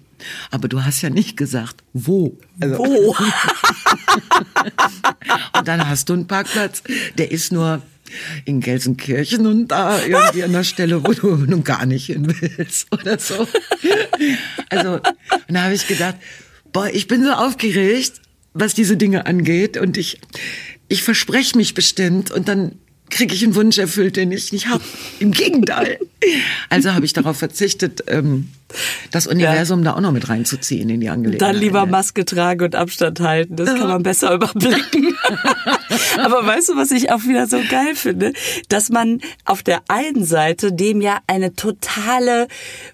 [0.51, 2.39] aber du hast ja nicht gesagt, wo.
[2.61, 3.17] Also, wo?
[5.59, 6.83] und dann hast du einen Parkplatz,
[7.19, 7.83] der ist nur
[8.45, 12.93] in Gelsenkirchen und da irgendwie an der Stelle, wo du nun gar nicht hin willst
[12.93, 13.47] oder so.
[14.71, 16.17] Also, und da habe ich gedacht,
[16.73, 18.21] boah, ich bin so aufgeregt,
[18.55, 20.21] was diese Dinge angeht und ich,
[20.89, 22.79] ich verspreche mich bestimmt und dann
[23.11, 24.83] kriege ich einen Wunsch erfüllt, den ich nicht habe.
[25.19, 25.99] Im Gegenteil.
[26.71, 28.49] Also habe ich darauf verzichtet, ähm,
[29.11, 29.93] das Universum ja.
[29.93, 31.55] da auch noch mit reinzuziehen in die Angelegenheit.
[31.55, 35.15] Dann lieber Maske tragen und Abstand halten, das kann man besser überblicken.
[36.19, 38.33] Aber weißt du, was ich auch wieder so geil finde?
[38.69, 42.49] Dass man auf der einen Seite dem ja eine totale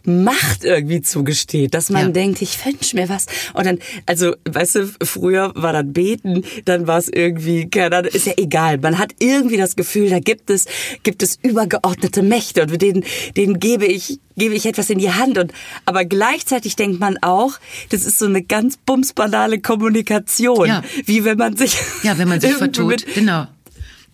[0.05, 2.13] Macht irgendwie zugesteht, dass man ja.
[2.13, 3.27] denkt, ich wünsche mir was.
[3.55, 8.13] Und dann, also, weißt du, früher war dann Beten, dann war es irgendwie, keine Ahnung,
[8.13, 8.79] ist ja egal.
[8.79, 10.67] Man hat irgendwie das Gefühl, da gibt es,
[11.03, 13.05] gibt es übergeordnete Mächte und denen,
[13.37, 15.53] denen gebe ich gebe ich etwas in die Hand und
[15.85, 17.59] aber gleichzeitig denkt man auch,
[17.91, 20.83] das ist so eine ganz bumsbanale Kommunikation, ja.
[21.05, 23.47] wie wenn man sich ja, wenn man sich vertut, mit, genau.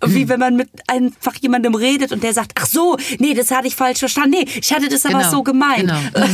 [0.06, 3.66] Wie wenn man mit einfach jemandem redet und der sagt, ach so, nee, das hatte
[3.66, 4.36] ich falsch verstanden.
[4.38, 5.92] Nee, ich hatte das aber genau, so gemeint.
[6.12, 6.28] Genau.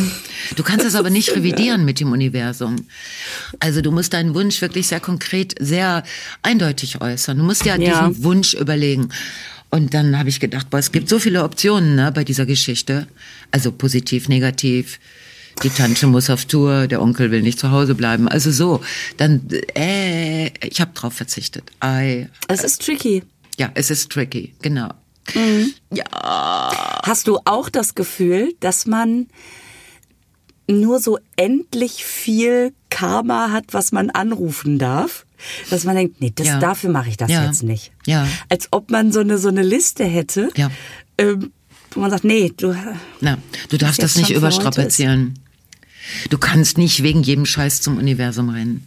[0.56, 2.76] Du kannst es aber nicht revidieren mit dem Universum.
[3.60, 6.02] Also du musst deinen Wunsch wirklich sehr konkret, sehr
[6.42, 7.38] eindeutig äußern.
[7.38, 8.08] Du musst ja, ja.
[8.08, 9.08] diesen Wunsch überlegen.
[9.70, 13.08] Und dann habe ich gedacht, boah, es gibt so viele Optionen ne, bei dieser Geschichte.
[13.50, 15.00] Also positiv, negativ.
[15.62, 18.28] Die Tante muss auf Tour, der Onkel will nicht zu Hause bleiben.
[18.28, 18.80] Also so,
[19.16, 21.70] dann, äh, ich habe drauf verzichtet.
[21.82, 23.22] I, es ist tricky.
[23.58, 24.88] Ja, es ist tricky, genau.
[25.34, 25.72] Mhm.
[25.92, 26.04] Ja.
[27.04, 29.28] Hast du auch das Gefühl, dass man
[30.66, 35.24] nur so endlich viel Karma hat, was man anrufen darf?
[35.70, 36.58] dass man denkt, nee, das, ja.
[36.58, 37.44] dafür mache ich das ja.
[37.44, 37.92] jetzt nicht.
[38.06, 38.26] Ja.
[38.48, 40.70] Als ob man so eine, so eine Liste hätte, ja.
[41.18, 41.52] ähm,
[41.90, 42.74] wo man sagt, nee, du,
[43.20, 43.38] Na,
[43.68, 45.34] du darfst das nicht überstrapazieren.
[46.30, 48.86] Du kannst nicht wegen jedem Scheiß zum Universum rennen.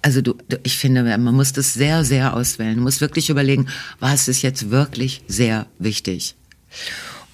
[0.00, 2.76] Also du, ich finde, man muss das sehr, sehr auswählen.
[2.76, 3.66] Du musst wirklich überlegen,
[3.98, 6.36] was ist jetzt wirklich sehr wichtig.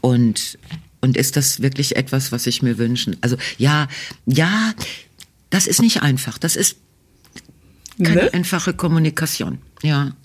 [0.00, 0.58] Und,
[1.00, 3.16] und ist das wirklich etwas, was ich mir wünschen?
[3.20, 3.88] Also ja,
[4.26, 4.72] ja,
[5.50, 6.38] das ist nicht einfach.
[6.38, 6.76] Das ist
[8.02, 8.34] keine ne?
[8.34, 10.16] einfache Kommunikation, ja.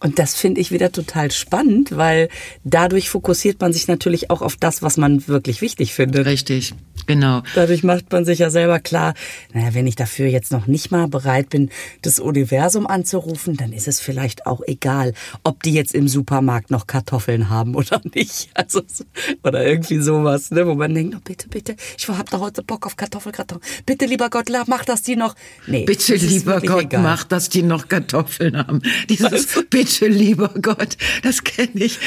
[0.00, 2.28] Und das finde ich wieder total spannend, weil
[2.64, 6.26] dadurch fokussiert man sich natürlich auch auf das, was man wirklich wichtig findet.
[6.26, 6.74] Richtig.
[7.06, 7.42] Genau.
[7.54, 9.14] Dadurch macht man sich ja selber klar,
[9.54, 11.70] naja, wenn ich dafür jetzt noch nicht mal bereit bin,
[12.02, 16.86] das Universum anzurufen, dann ist es vielleicht auch egal, ob die jetzt im Supermarkt noch
[16.86, 18.50] Kartoffeln haben oder nicht.
[18.52, 18.82] Also,
[19.42, 22.84] oder irgendwie sowas, ne, wo man denkt, oh, bitte, bitte, ich hab da heute Bock
[22.84, 23.64] auf Kartoffelkartoffeln.
[23.86, 25.34] Bitte, lieber Gott, mach, dass die noch,
[25.66, 25.84] nee.
[25.84, 27.02] Bitte, lieber Gott, egal.
[27.02, 28.82] mach, dass die noch Kartoffeln haben.
[29.08, 31.98] Dieses, bitte, lieber Gott, das kenne ich.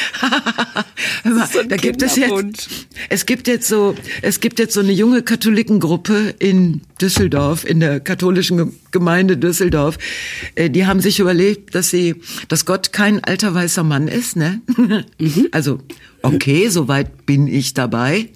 [1.23, 2.69] so da gibt es jetzt,
[3.09, 7.99] es gibt jetzt so, es gibt jetzt so eine junge Katholikengruppe in Düsseldorf, in der
[7.99, 9.97] katholischen Gemeinde Düsseldorf.
[10.55, 12.15] Äh, die haben sich überlegt, dass sie,
[12.47, 14.61] dass Gott kein alter weißer Mann ist, ne?
[15.19, 15.47] Mhm.
[15.51, 15.79] Also,
[16.21, 18.29] okay, soweit bin ich dabei.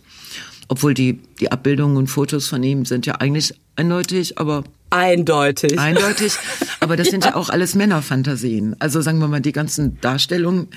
[0.67, 4.63] Obwohl die, die Abbildungen und Fotos von ihm sind ja eigentlich eindeutig, aber
[4.95, 5.77] Eindeutig.
[5.77, 6.33] Eindeutig.
[6.79, 7.29] Aber das sind ja.
[7.31, 8.75] ja auch alles Männerfantasien.
[8.79, 10.67] Also sagen wir mal, die ganzen Darstellungen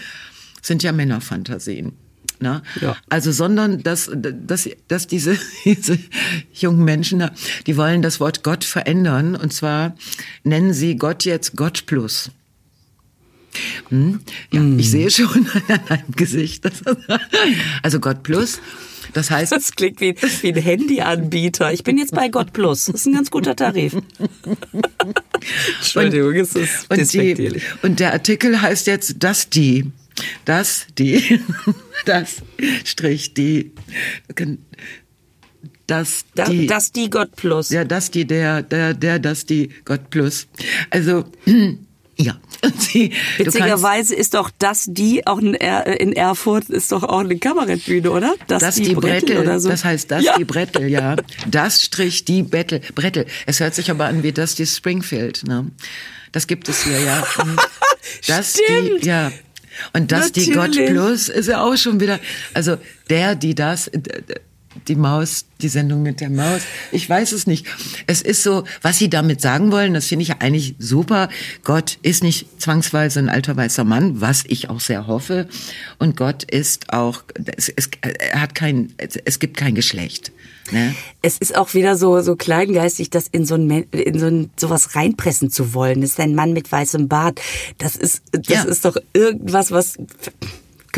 [0.61, 1.93] sind ja Männerfantasien.
[2.41, 2.63] Ne?
[2.81, 2.97] Ja.
[3.09, 5.99] Also, sondern dass, dass, dass diese, diese
[6.53, 7.31] jungen Menschen,
[7.67, 9.37] die wollen das Wort Gott verändern.
[9.37, 9.95] Und zwar
[10.45, 12.31] nennen sie Gott jetzt Gott plus.
[13.89, 14.21] Hm?
[14.53, 14.79] Ja, mm.
[14.79, 16.65] ich sehe schon an deinem Gesicht.
[17.83, 18.61] also Gott plus.
[19.15, 19.53] Das heißt.
[19.53, 21.73] Das klingt wie, wie ein Handyanbieter.
[21.73, 22.87] Ich bin jetzt bei Gott Plus.
[22.87, 23.97] Das ist ein ganz guter Tarif.
[25.79, 29.91] Entschuldigung, ist das und, die, und der Artikel heißt jetzt das die
[30.45, 31.41] das, die,
[32.05, 32.43] das,
[32.85, 33.73] Strich, die,
[35.87, 37.71] das, die, das, die Gott plus.
[37.71, 40.47] Ja, das, die, der, der, der, das, die Gott plus.
[40.91, 41.25] Also,
[42.19, 42.37] ja.
[42.77, 47.39] Sie, Witzigerweise ist doch das die auch in, er in, Erfurt ist doch auch eine
[47.39, 48.35] Kabarettbühne, oder?
[48.49, 49.69] Das, das die, die Brettel, Brettel, oder so.
[49.69, 50.37] Das heißt das ja.
[50.37, 51.17] die Brettel, ja.
[51.47, 53.27] Das Strich die Bettel, Brettel.
[53.47, 55.45] Es hört sich aber an wie das die Springfield.
[55.47, 55.71] Ne?
[56.33, 57.25] Das gibt es hier, ja.
[58.27, 59.05] Das Stimmt.
[59.05, 59.31] die, ja.
[59.93, 60.49] Und das, Natürlich.
[60.49, 62.19] die Gott Plus, ist ja auch schon wieder,
[62.55, 62.79] also
[63.11, 63.91] der, die das,
[64.87, 66.63] die Maus, die Sendung mit der Maus.
[66.93, 67.67] Ich weiß es nicht.
[68.07, 71.29] Es ist so, was sie damit sagen wollen, das finde ich ja eigentlich super.
[71.65, 75.49] Gott ist nicht zwangsweise ein alter weißer Mann, was ich auch sehr hoffe.
[75.99, 77.23] Und Gott ist auch,
[77.57, 80.33] es, es, er hat kein, es gibt kein Geschlecht.
[80.71, 80.95] Ne?
[81.23, 84.95] Es ist auch wieder so, so kleingeistig, das in so ein, in so ein, sowas
[84.95, 86.01] reinpressen zu wollen.
[86.01, 87.41] Das ist ein Mann mit weißem Bart.
[87.79, 88.63] Das ist, das ja.
[88.65, 89.97] ist doch irgendwas, was,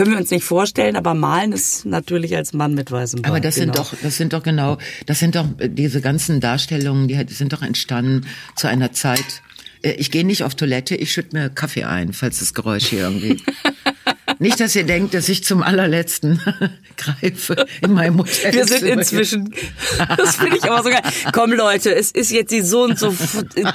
[0.00, 3.30] können wir uns nicht vorstellen, aber malen ist natürlich als Mann mit weißem Bart.
[3.30, 3.74] Aber das genau.
[3.74, 7.60] sind doch, das sind doch genau, das sind doch diese ganzen Darstellungen, die sind doch
[7.60, 9.42] entstanden zu einer Zeit.
[9.82, 13.00] Äh, ich gehe nicht auf Toilette, ich schütte mir Kaffee ein, falls das Geräusch hier
[13.00, 13.42] irgendwie.
[14.38, 16.40] Nicht, dass ihr denkt, dass ich zum allerletzten
[16.96, 18.54] greife in meinem Hotel.
[18.54, 19.54] Wir sind inzwischen,
[20.16, 21.02] das finde ich aber sogar,
[21.34, 23.14] komm Leute, es ist jetzt die so und so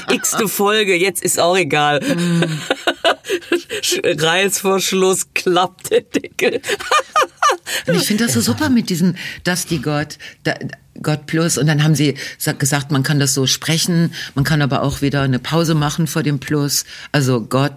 [0.09, 1.99] x-te Folge, jetzt ist auch egal.
[3.93, 4.19] Mm.
[4.19, 6.61] Reißverschluss klappt der Deckel.
[7.87, 10.17] Und ich finde das so super mit diesem Dusty Gott,
[11.01, 11.57] Gott Plus.
[11.57, 12.15] Und dann haben sie
[12.57, 16.23] gesagt, man kann das so sprechen, man kann aber auch wieder eine Pause machen vor
[16.23, 16.85] dem Plus.
[17.11, 17.73] Also Gott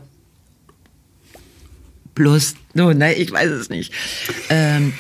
[2.15, 2.55] Plus.
[2.75, 3.93] No, ne, ich weiß es nicht.
[4.49, 4.93] Ähm,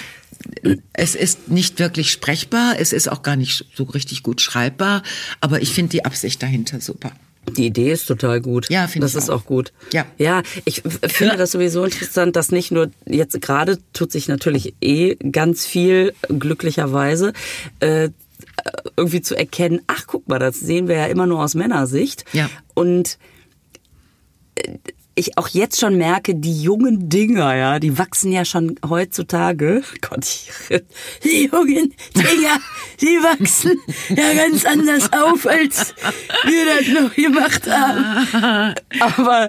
[0.92, 5.02] es ist nicht wirklich sprechbar, es ist auch gar nicht so richtig gut schreibbar,
[5.40, 7.12] aber ich finde die Absicht dahinter super.
[7.56, 8.68] Die Idee ist total gut.
[8.70, 9.12] Ja, finde ich.
[9.12, 9.42] Das ist auch.
[9.42, 9.72] auch gut.
[9.92, 10.06] Ja.
[10.18, 15.16] Ja, ich finde das sowieso interessant, dass nicht nur jetzt gerade tut sich natürlich eh
[15.16, 17.32] ganz viel glücklicherweise
[17.80, 18.10] äh,
[18.96, 19.80] irgendwie zu erkennen.
[19.86, 22.24] Ach, guck mal, das sehen wir ja immer nur aus Männersicht.
[22.32, 22.50] Ja.
[22.74, 23.18] Und
[24.56, 24.78] äh,
[25.18, 29.82] ich auch jetzt schon merke, die jungen Dinger, ja, die wachsen ja schon heutzutage.
[30.00, 30.50] Gott, ich,
[31.24, 32.58] die jungen Dinger,
[33.00, 33.78] die wachsen
[34.08, 35.94] ja ganz anders auf, als
[36.44, 38.74] wir das noch gemacht haben.
[39.00, 39.48] Aber,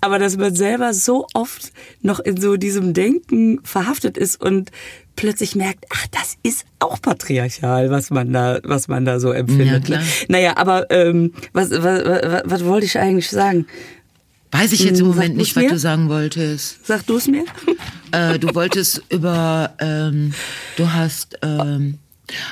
[0.00, 4.70] aber dass man selber so oft noch in so diesem Denken verhaftet ist und
[5.16, 9.88] plötzlich merkt, ach, das ist auch patriarchal, was man da, was man da so empfindet.
[9.88, 10.02] Ja, klar.
[10.28, 13.66] Naja, aber ähm, was, was, was, was wollte ich eigentlich sagen?
[14.52, 15.70] Weiß ich jetzt im hm, Moment nicht, was mir?
[15.70, 16.84] du sagen wolltest.
[16.84, 17.44] Sag du es mir.
[18.12, 20.34] Äh, du wolltest über, ähm,
[20.76, 21.98] du hast, ähm,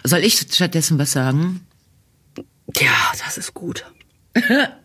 [0.05, 1.67] soll ich stattdessen was sagen?
[2.77, 2.93] Ja,
[3.25, 3.85] das ist gut.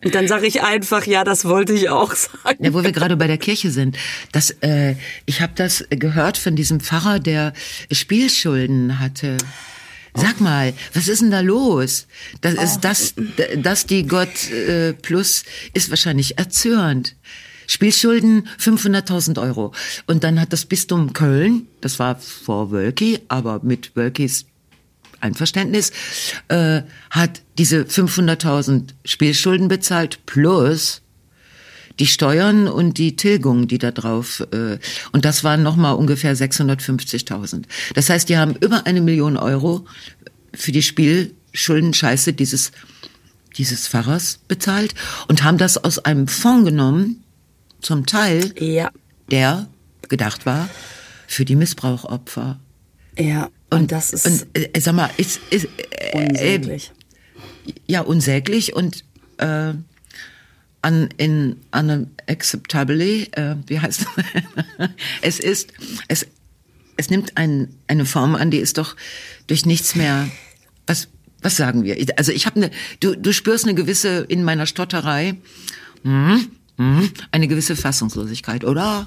[0.04, 2.64] Und dann sage ich einfach, ja, das wollte ich auch sagen.
[2.64, 3.96] Ja, wo wir gerade bei der Kirche sind.
[4.32, 4.96] Das, äh,
[5.26, 7.52] ich habe das gehört von diesem Pfarrer, der
[7.92, 9.36] Spielschulden hatte.
[10.14, 12.06] Sag mal, was ist denn da los?
[12.40, 12.80] Das ist oh.
[12.82, 13.14] das,
[13.56, 17.16] das die Gott äh, Plus ist wahrscheinlich erzürnt.
[17.66, 19.72] Spielschulden 500.000 Euro.
[20.06, 24.46] Und dann hat das Bistum Köln, das war vor Wölki, aber mit Wölkis
[25.20, 25.90] Einverständnis,
[26.48, 31.00] äh, hat diese 500.000 Spielschulden bezahlt plus
[31.98, 34.78] die Steuern und die Tilgung, die da drauf, äh,
[35.12, 37.64] und das waren nochmal ungefähr 650.000.
[37.94, 39.86] Das heißt, die haben über eine Million Euro
[40.52, 42.72] für die Spielschuldenscheiße dieses,
[43.56, 44.94] dieses Pfarrers bezahlt
[45.28, 47.20] und haben das aus einem Fonds genommen,
[47.80, 48.90] zum Teil, ja.
[49.30, 49.68] der
[50.08, 50.68] gedacht war
[51.26, 52.58] für die Missbrauchopfer.
[53.18, 54.26] Ja, und, und das ist.
[54.26, 56.92] Und, äh, sag mal, ist, ist äh, unsäglich.
[57.66, 59.04] Äh, ja, unsäglich und
[59.38, 59.74] äh,
[60.84, 64.90] un, in unacceptably, äh, wie heißt das?
[65.22, 65.72] es ist,
[66.08, 66.26] es,
[66.96, 68.96] es nimmt ein, eine Form an, die ist doch
[69.46, 70.28] durch nichts mehr,
[70.86, 71.08] was,
[71.42, 71.96] was sagen wir?
[72.16, 72.70] Also ich habe eine,
[73.00, 75.36] du, du spürst eine gewisse, in meiner Stotterei,
[76.02, 79.06] hm, hm, eine gewisse Fassungslosigkeit, oder?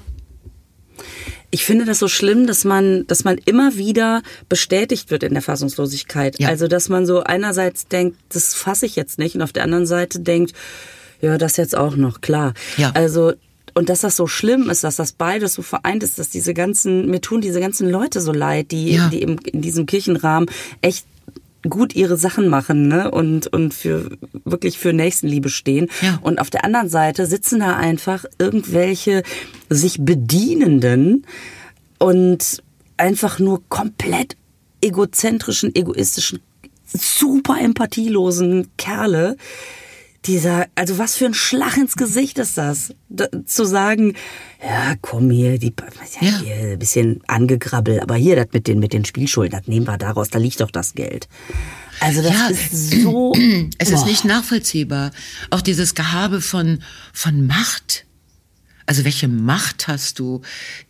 [1.50, 5.42] Ich finde das so schlimm, dass man, dass man immer wieder bestätigt wird in der
[5.42, 6.38] Fassungslosigkeit.
[6.38, 6.48] Ja.
[6.48, 9.86] Also, dass man so einerseits denkt, das fasse ich jetzt nicht, und auf der anderen
[9.86, 10.52] Seite denkt,
[11.20, 12.54] ja, das jetzt auch noch, klar.
[12.76, 12.92] Ja.
[12.94, 13.32] Also
[13.74, 17.08] und dass das so schlimm ist, dass das beides so vereint ist, dass diese ganzen,
[17.10, 19.08] mir tun diese ganzen Leute so leid, die, ja.
[19.08, 20.50] die im, in diesem Kirchenrahmen
[20.82, 21.06] echt
[21.68, 23.10] gut ihre Sachen machen ne?
[23.10, 24.10] und, und für
[24.44, 25.88] wirklich für Nächstenliebe stehen.
[26.02, 26.18] Ja.
[26.22, 29.22] Und auf der anderen Seite sitzen da einfach irgendwelche
[29.68, 31.26] sich Bedienenden
[31.98, 32.62] und
[32.96, 34.36] einfach nur komplett
[34.80, 36.40] egozentrischen, egoistischen,
[36.84, 39.36] super empathielosen Kerle,
[40.24, 44.14] dieser, also was für ein Schlag ins Gesicht ist das, da, zu sagen,
[44.62, 45.74] ja, komm hier, die,
[46.20, 46.38] ja, ja.
[46.40, 49.96] Hier, ein bisschen angegrabbelt, aber hier, das mit den, mit den Spielschulden, das nehmen wir
[49.96, 51.28] daraus, da liegt doch das Geld.
[52.00, 53.32] Also das ja, ist so.
[53.78, 55.10] Es ist nicht nachvollziehbar.
[55.50, 56.80] Auch dieses Gehabe von,
[57.12, 58.06] von Macht.
[58.86, 60.40] Also welche Macht hast du,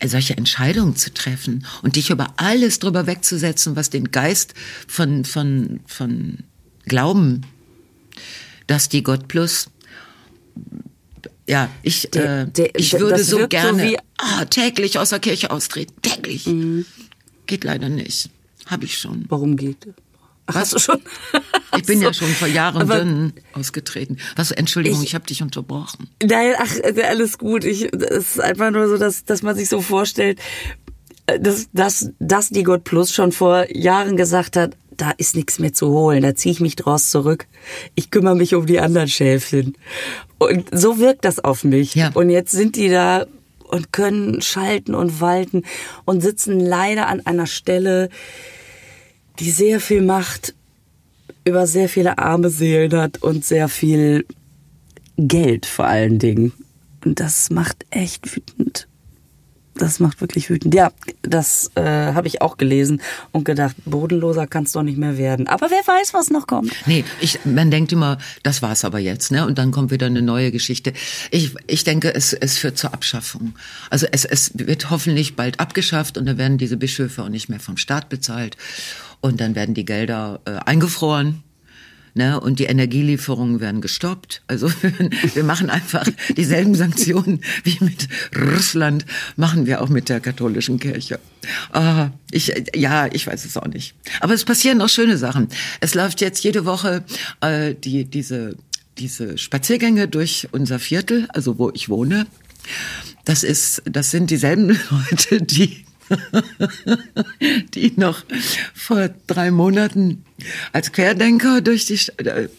[0.05, 4.55] solche Entscheidungen zu treffen und dich über alles drüber wegzusetzen, was den Geist
[4.87, 6.39] von, von, von
[6.87, 7.43] Glauben
[8.69, 9.69] dass die Gott Plus
[11.49, 15.51] ja, ich, der, äh, der, ich würde so gerne so ah, täglich aus der Kirche
[15.51, 15.95] austreten.
[16.03, 16.47] Täglich.
[16.47, 16.85] Mhm.
[17.47, 18.29] Geht leider nicht.
[18.67, 19.25] Habe ich schon.
[19.31, 19.89] Warum geht?
[20.45, 20.61] Ach, Was?
[20.61, 21.01] Hast du schon?
[21.79, 22.05] ich bin so.
[22.05, 24.19] ja schon vor Jahren dünn ausgetreten.
[24.37, 24.51] Was?
[24.51, 26.11] Entschuldigung, ich, ich habe dich unterbrochen.
[26.23, 26.71] Nein, ach,
[27.09, 27.65] alles gut.
[27.65, 30.39] Ich, es ist einfach nur so, dass, dass man sich so vorstellt,
[31.27, 35.59] äh, dass, dass, dass die Gott Plus schon vor Jahren gesagt hat, da ist nichts
[35.59, 37.47] mehr zu holen, da ziehe ich mich draus zurück.
[37.95, 39.75] Ich kümmere mich um die anderen Schäfchen.
[40.39, 41.95] Und so wirkt das auf mich.
[41.95, 42.11] Ja.
[42.15, 43.27] Und jetzt sind die da
[43.69, 45.63] und können schalten und walten
[46.05, 48.09] und sitzen leider an einer Stelle,
[49.39, 50.55] die sehr viel Macht
[51.45, 54.27] über sehr viele arme Seelen hat und sehr viel
[55.17, 56.53] Geld vor allen Dingen.
[57.05, 58.89] Und das macht echt wütend.
[59.79, 60.75] Das macht wirklich wütend.
[60.75, 60.91] Ja,
[61.23, 63.01] das äh, habe ich auch gelesen
[63.33, 65.47] und gedacht, bodenloser kann es doch nicht mehr werden.
[65.49, 66.73] Aber wer weiß, was noch kommt.
[66.87, 69.47] Nee, ich, man denkt immer, das war's aber jetzt, ne?
[69.47, 70.93] Und dann kommt wieder eine neue Geschichte.
[71.31, 73.55] Ich, ich denke, es, es führt zur Abschaffung.
[73.91, 77.61] Also es, es wird hoffentlich bald abgeschafft und dann werden diese Bischöfe auch nicht mehr
[77.61, 78.57] vom Staat bezahlt.
[79.21, 81.43] Und dann werden die Gelder äh, eingefroren
[82.19, 82.39] ne?
[82.39, 84.43] und die Energielieferungen werden gestoppt.
[84.47, 84.71] Also
[85.35, 91.19] wir machen einfach dieselben Sanktionen wie mit Russland, machen wir auch mit der katholischen Kirche.
[91.73, 93.95] Ah, ich, ja, ich weiß es auch nicht.
[94.21, 95.49] Aber es passieren auch schöne Sachen.
[95.81, 97.05] Es läuft jetzt jede Woche
[97.41, 98.57] äh, die, diese,
[98.99, 102.27] diese Spaziergänge durch unser Viertel, also wo ich wohne.
[103.25, 105.85] Das ist, das sind dieselben Leute, die
[107.75, 108.25] die noch
[108.75, 110.25] vor drei Monaten
[110.73, 112.51] als Querdenker durch die Stadt.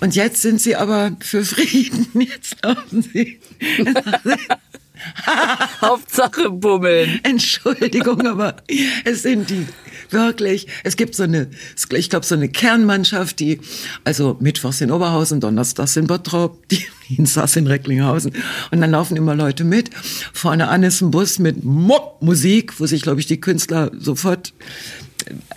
[0.00, 2.08] Und jetzt sind sie aber für Frieden.
[2.20, 3.40] Jetzt laufen sie.
[5.80, 7.20] Hauptsache bummeln.
[7.22, 8.56] Entschuldigung, aber
[9.04, 9.66] es sind die
[10.12, 10.66] wirklich.
[10.84, 11.48] Es gibt so eine,
[11.92, 13.60] ich glaube, so eine Kernmannschaft, die,
[14.04, 18.32] also Mittwochs in Oberhausen, Donnerstags in Bottrop, die Dienstags in Recklinghausen.
[18.70, 19.90] Und dann laufen immer Leute mit.
[20.32, 24.52] Vorne an ist ein Bus mit Musik, wo sich, glaube ich, die Künstler sofort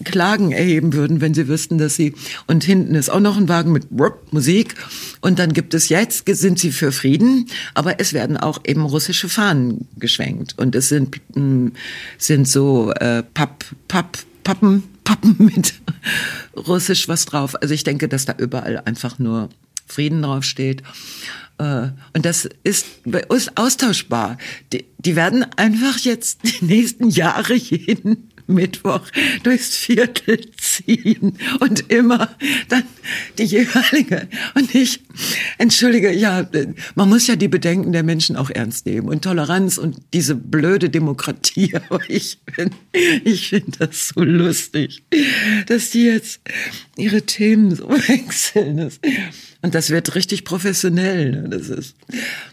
[0.03, 2.13] Klagen erheben würden, wenn sie wüssten, dass sie
[2.47, 3.87] und hinten ist auch noch ein Wagen mit
[4.31, 4.75] Musik
[5.21, 9.29] und dann gibt es jetzt sind sie für Frieden, aber es werden auch eben russische
[9.29, 11.73] Fahnen geschwenkt und es sind hm,
[12.17, 15.73] sind so äh, Papp Papp Pappen Pappen mit
[16.55, 17.55] russisch was drauf.
[17.61, 19.49] Also ich denke, dass da überall einfach nur
[19.85, 20.81] Frieden draufsteht.
[21.57, 24.37] Äh, und das ist bei uns austauschbar.
[24.71, 29.01] Die, die werden einfach jetzt die nächsten Jahre jeden Mittwoch
[29.43, 32.29] durchs Viertel ziehen und immer
[32.69, 32.83] dann
[33.37, 34.27] die jeweilige.
[34.55, 35.01] Und ich,
[35.57, 36.47] entschuldige, ja,
[36.95, 40.89] man muss ja die Bedenken der Menschen auch ernst nehmen und Toleranz und diese blöde
[40.89, 41.75] Demokratie.
[41.89, 42.71] Aber ich bin,
[43.23, 45.03] ich finde das so lustig,
[45.67, 46.41] dass die jetzt
[46.97, 48.91] ihre Themen so wechseln.
[49.63, 51.31] Und das wird richtig professionell.
[51.31, 51.49] Ne?
[51.49, 51.95] Das ist,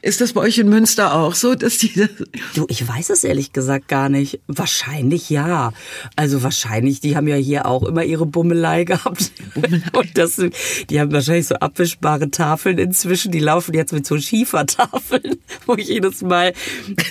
[0.01, 2.09] ist das bei euch in Münster auch so, dass die das
[2.55, 4.39] Du, ich weiß es ehrlich gesagt gar nicht.
[4.47, 5.73] Wahrscheinlich ja.
[6.15, 9.33] Also wahrscheinlich, die haben ja hier auch immer ihre Bummelei gehabt.
[9.55, 9.83] Bummelei.
[9.93, 10.55] Und das sind,
[10.89, 13.33] die haben wahrscheinlich so abwischbare Tafeln inzwischen.
[13.33, 16.53] Die laufen jetzt mit so Schiefertafeln, wo ich jedes Mal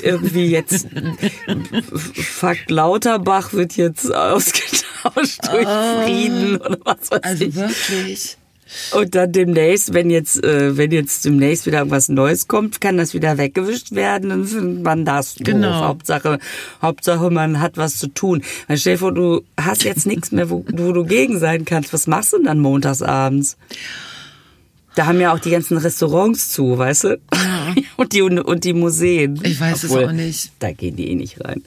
[0.02, 0.88] irgendwie jetzt
[2.16, 7.58] Fakt Lauterbach wird jetzt ausgetauscht durch oh, Frieden oder was weiß also ich.
[7.58, 8.39] Also wirklich.
[8.94, 13.14] Und dann demnächst, wenn jetzt, äh, wenn jetzt demnächst wieder irgendwas Neues kommt, kann das
[13.14, 15.36] wieder weggewischt werden, dann findet man das.
[15.40, 15.86] Genau.
[15.86, 16.40] Hauptsache,
[16.82, 18.44] Hauptsache man hat was zu tun.
[18.68, 21.94] Weil stell dir vor, du hast jetzt nichts mehr, wo, wo du gegen sein kannst.
[21.94, 23.58] Was machst du denn dann montagsabends?
[24.96, 27.22] Da haben ja auch die ganzen Restaurants zu, weißt du?
[27.34, 27.76] Ja.
[27.98, 29.40] Und die, und die Museen.
[29.44, 30.52] Ich weiß Obwohl, es auch nicht.
[30.60, 31.64] Da gehen die eh nicht rein.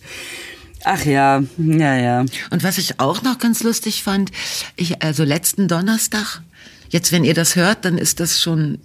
[0.84, 2.20] Ach ja, ja, ja.
[2.50, 4.32] Und was ich auch noch ganz lustig fand,
[4.76, 6.42] ich, also letzten Donnerstag,
[6.92, 8.78] Jetzt, wenn ihr das hört, dann ist das schon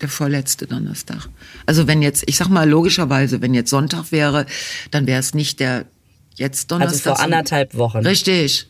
[0.00, 1.28] der vorletzte Donnerstag.
[1.64, 4.46] Also wenn jetzt, ich sag mal logischerweise, wenn jetzt Sonntag wäre,
[4.90, 5.86] dann wäre es nicht der
[6.34, 7.12] jetzt Donnerstag.
[7.12, 7.98] Also vor anderthalb Wochen.
[7.98, 8.66] Richtig.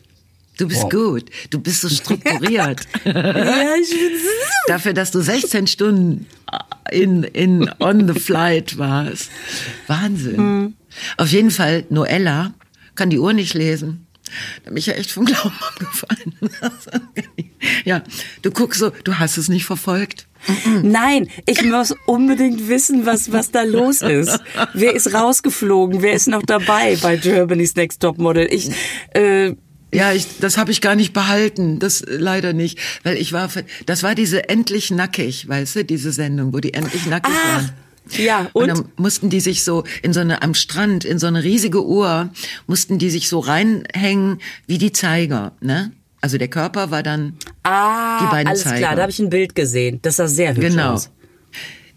[0.57, 0.91] Du bist wow.
[0.91, 1.25] gut.
[1.49, 2.81] Du bist so strukturiert.
[3.03, 4.11] ja, ich bin
[4.67, 6.27] Dafür, dass du 16 Stunden
[6.91, 9.31] in, in on the flight warst.
[9.87, 10.37] Wahnsinn.
[10.37, 10.73] Hm.
[11.17, 12.53] Auf jeden Fall, Noella
[12.93, 14.02] kann die Uhr nicht lesen.
[14.63, 16.33] Da bin ich ja echt vom Glauben abgefallen.
[17.85, 18.03] ja,
[18.41, 20.27] du guckst so, du hast es nicht verfolgt.
[20.83, 24.39] Nein, ich muss unbedingt wissen, was, was da los ist.
[24.73, 26.01] Wer ist rausgeflogen?
[26.01, 28.47] Wer ist noch dabei bei Germany's Next Top Model?
[28.51, 28.69] Ich,
[29.13, 29.55] äh,
[29.93, 33.49] ja, ich, das habe ich gar nicht behalten, das leider nicht, weil ich war,
[33.85, 37.69] das war diese endlich nackig, weißt du, diese Sendung, wo die endlich nackig ah, waren.
[38.17, 38.63] Ja, und?
[38.63, 41.85] und dann mussten die sich so in so eine, am Strand, in so eine riesige
[41.85, 42.29] Uhr,
[42.67, 45.91] mussten die sich so reinhängen wie die Zeiger, ne?
[46.21, 48.77] Also der Körper war dann ah, die beiden alles Zeiger.
[48.77, 49.99] klar, da habe ich ein Bild gesehen.
[50.03, 50.93] Das sah sehr hübsch genau.
[50.93, 51.09] aus.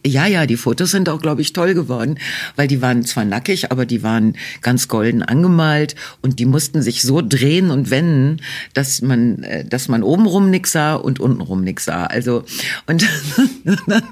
[0.07, 2.19] Ja, ja, die Fotos sind auch, glaube ich, toll geworden,
[2.55, 7.03] weil die waren zwar nackig, aber die waren ganz golden angemalt und die mussten sich
[7.03, 8.41] so drehen und wenden,
[8.73, 12.05] dass man, äh, dass man obenrum nix sah und untenrum nix sah.
[12.05, 12.45] Also
[12.87, 13.05] und
[13.87, 14.03] dann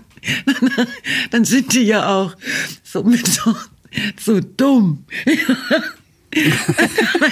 [1.42, 2.36] sind die ja auch
[2.82, 3.56] so so,
[4.18, 5.04] so dumm.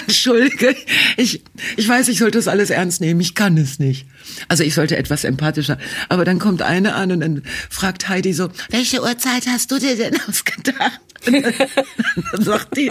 [0.06, 0.76] Entschuldige,
[1.16, 1.42] ich,
[1.76, 4.06] ich weiß, ich sollte das alles ernst nehmen, ich kann es nicht.
[4.48, 5.78] Also ich sollte etwas empathischer.
[6.08, 9.96] Aber dann kommt eine an und dann fragt Heidi so, welche Uhrzeit hast du dir
[9.96, 11.00] denn ausgedacht?
[12.32, 12.90] Dann sagt die,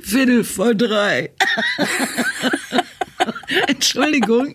[0.00, 1.32] Viertel vor drei.
[3.66, 4.54] Entschuldigung.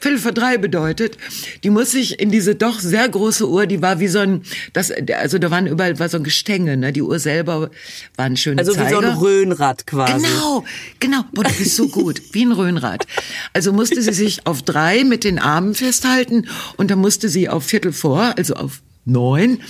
[0.00, 1.16] Viertel vor drei bedeutet,
[1.62, 4.90] die muss sich in diese doch sehr große Uhr, die war wie so ein, das,
[4.90, 6.92] also da waren überall war so ein Gestänge, ne?
[6.92, 7.70] Die Uhr selber
[8.16, 8.86] war ein schöner Also Zeiger.
[8.86, 10.26] wie so ein Röhnrad quasi.
[10.26, 10.64] Genau,
[10.98, 11.24] genau.
[11.32, 13.06] Boah, du bist so gut, wie ein Röhnrad.
[13.52, 17.64] Also musste sie sich auf drei mit den Armen festhalten und dann musste sie auf
[17.64, 19.60] Viertel vor, also auf neun,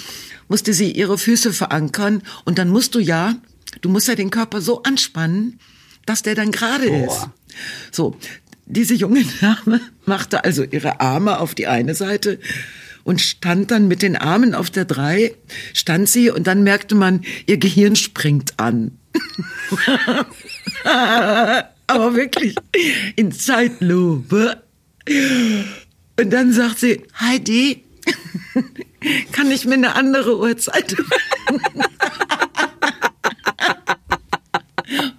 [0.48, 3.34] musste sie ihre Füße verankern und dann musst du ja,
[3.80, 5.58] du musst ja den Körper so anspannen,
[6.06, 7.28] dass der dann gerade ist.
[7.90, 8.16] So,
[8.66, 12.38] diese junge Dame machte also ihre Arme auf die eine Seite
[13.04, 15.34] und stand dann mit den Armen auf der drei,
[15.74, 18.98] stand sie und dann merkte man, ihr Gehirn springt an.
[21.86, 22.54] Aber wirklich
[23.16, 24.62] in Zeitlupe.
[26.18, 27.84] Und dann sagt sie, Heidi,
[29.32, 30.96] kann ich mir eine andere Uhrzeit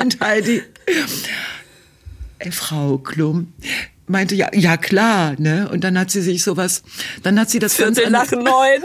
[0.04, 0.62] Und Heidi,
[2.40, 3.54] äh, Frau Klum,
[4.06, 5.70] meinte ja, ja klar, ne?
[5.72, 6.84] Und dann hat sie sich sowas,
[7.22, 8.44] dann hat sie das Viertel nach neun.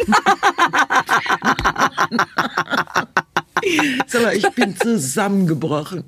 [4.06, 6.04] Sag mal, ich bin zusammengebrochen.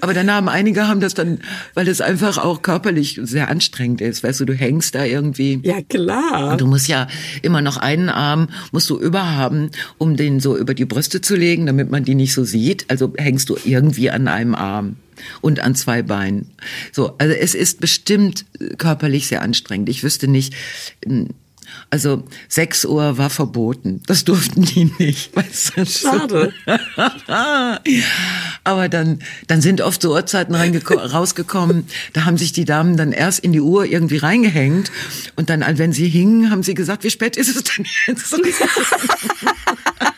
[0.00, 1.40] Aber dann haben einige haben das dann,
[1.74, 4.22] weil es einfach auch körperlich sehr anstrengend ist.
[4.22, 5.60] Weißt du, du hängst da irgendwie.
[5.62, 6.52] Ja, klar.
[6.52, 7.08] Und du musst ja
[7.42, 11.66] immer noch einen Arm, musst du überhaben, um den so über die Brüste zu legen,
[11.66, 12.86] damit man die nicht so sieht.
[12.88, 14.96] Also hängst du irgendwie an einem Arm
[15.40, 16.50] und an zwei Beinen.
[16.92, 18.44] So, also es ist bestimmt
[18.78, 19.88] körperlich sehr anstrengend.
[19.88, 20.54] Ich wüsste nicht,
[21.90, 24.02] also 6 Uhr war verboten.
[24.06, 25.34] Das durften die nicht.
[25.36, 25.86] Weißt du?
[25.86, 26.52] Schade.
[28.64, 31.86] Aber dann, dann sind oft so Uhrzeiten rausgekommen.
[32.12, 34.90] Da haben sich die Damen dann erst in die Uhr irgendwie reingehängt.
[35.36, 38.34] Und dann, wenn sie hingen, haben sie gesagt, wie spät ist es denn jetzt?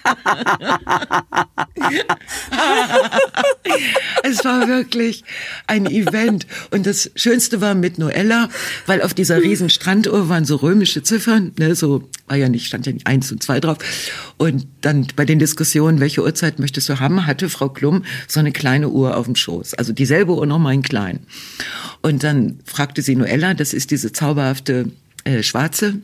[4.22, 5.24] es war wirklich
[5.66, 6.46] ein Event.
[6.70, 8.48] Und das Schönste war mit Noella,
[8.86, 12.86] weil auf dieser riesen Stranduhr waren so römische Ziffern, ne, so, war ja nicht, stand
[12.86, 13.78] ja nicht eins und zwei drauf.
[14.36, 18.52] Und dann bei den Diskussionen, welche Uhrzeit möchtest du haben, hatte Frau Klum so eine
[18.52, 19.74] kleine Uhr auf dem Schoß.
[19.74, 21.20] Also dieselbe Uhr nochmal in klein.
[22.02, 24.90] Und dann fragte sie Noella, das ist diese zauberhafte
[25.24, 25.94] äh, Schwarze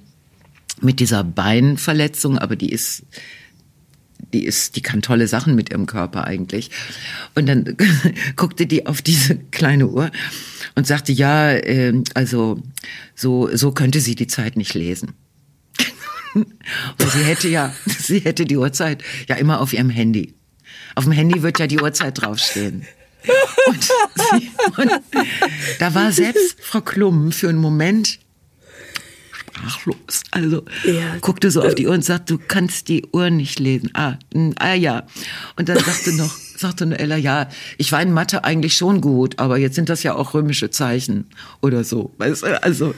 [0.80, 3.04] mit dieser Beinverletzung, aber die ist
[4.32, 6.70] die ist, die kann tolle Sachen mit ihrem Körper eigentlich.
[7.34, 7.76] Und dann
[8.36, 10.10] guckte die auf diese kleine Uhr
[10.74, 12.60] und sagte, ja, äh, also
[13.14, 15.12] so, so könnte sie die Zeit nicht lesen.
[16.34, 20.34] Und sie hätte ja, sie hätte die Uhrzeit ja immer auf ihrem Handy.
[20.96, 22.86] Auf dem Handy wird ja die Uhrzeit draufstehen.
[23.66, 24.90] Und, sie, und
[25.78, 28.18] da war selbst Frau Klum für einen Moment
[29.54, 30.22] sprachlos.
[30.30, 31.16] Also ja.
[31.20, 33.90] guckte so auf die Uhr und sagte, du kannst die Uhr nicht lesen.
[33.94, 34.14] Ah,
[34.56, 35.06] ah ja.
[35.56, 37.48] Und dann sagte noch, sagte Noella, ja,
[37.78, 41.26] ich war in Mathe eigentlich schon gut, aber jetzt sind das ja auch römische Zeichen
[41.60, 42.12] oder so.
[42.18, 42.94] Weißt du, also.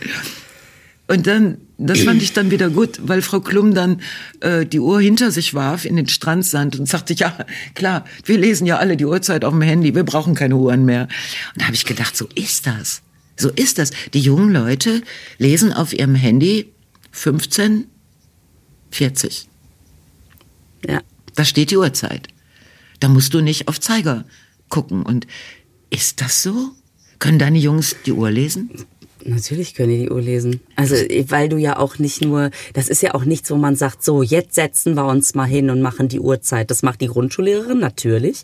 [1.09, 4.01] Und dann, das fand ich dann wieder gut, weil Frau Klum dann
[4.41, 7.33] äh, die Uhr hinter sich warf in den Strandsand und sagte, ja,
[7.77, 11.03] klar, wir lesen ja alle die Uhrzeit auf dem Handy, wir brauchen keine Uhren mehr.
[11.55, 13.03] Und da habe ich gedacht, so ist das.
[13.37, 13.91] So ist das.
[14.15, 15.03] Die jungen Leute
[15.39, 16.73] lesen auf ihrem Handy
[17.13, 17.87] 15,
[18.91, 19.49] 40.
[20.87, 21.03] Ja.
[21.35, 22.29] Da steht die Uhrzeit.
[23.01, 24.25] Da musst du nicht auf Zeiger
[24.69, 25.03] gucken.
[25.03, 25.27] Und
[25.91, 26.73] ist das so?
[27.19, 28.71] Können deine Jungs die Uhr lesen?
[29.29, 30.61] Natürlich können die die Uhr lesen.
[30.77, 34.05] Also, weil du ja auch nicht nur, das ist ja auch nichts, wo man sagt,
[34.05, 36.71] so, jetzt setzen wir uns mal hin und machen die Uhrzeit.
[36.71, 38.43] Das macht die Grundschullehrerin natürlich.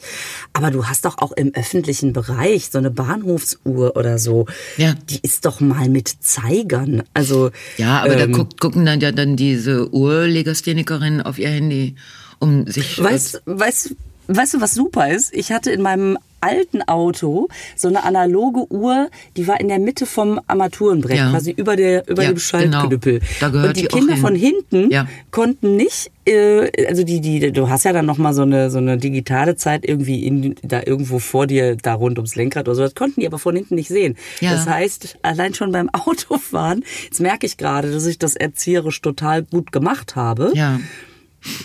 [0.52, 4.46] Aber du hast doch auch im öffentlichen Bereich so eine Bahnhofsuhr oder so.
[4.76, 4.94] Ja.
[5.08, 7.02] Die ist doch mal mit Zeigern.
[7.14, 7.50] Also.
[7.76, 11.94] Ja, aber ähm, da gucken dann ja dann diese Uhrlegasthenikerinnen auf ihr Handy,
[12.40, 13.02] um sich.
[13.02, 13.94] Weißt, weißt,
[14.28, 15.32] weißt du, was super ist?
[15.34, 20.06] Ich hatte in meinem alten Auto so eine analoge Uhr, die war in der Mitte
[20.06, 21.30] vom Armaturenbrett, ja.
[21.30, 23.20] quasi über der über ja, dem Schaltknüppel.
[23.20, 23.30] Genau.
[23.40, 25.06] Da gehört und die, die Kinder von hinten ja.
[25.30, 28.78] konnten nicht, äh, also die die, du hast ja dann noch mal so eine so
[28.78, 32.82] eine digitale Zeit irgendwie in, da irgendwo vor dir, da rund ums Lenkrad oder so.
[32.82, 34.16] Das konnten die aber von hinten nicht sehen.
[34.40, 34.50] Ja.
[34.52, 39.44] Das heißt, allein schon beim Autofahren, jetzt merke ich gerade, dass ich das erzieherisch total
[39.44, 40.50] gut gemacht habe.
[40.54, 40.80] Ja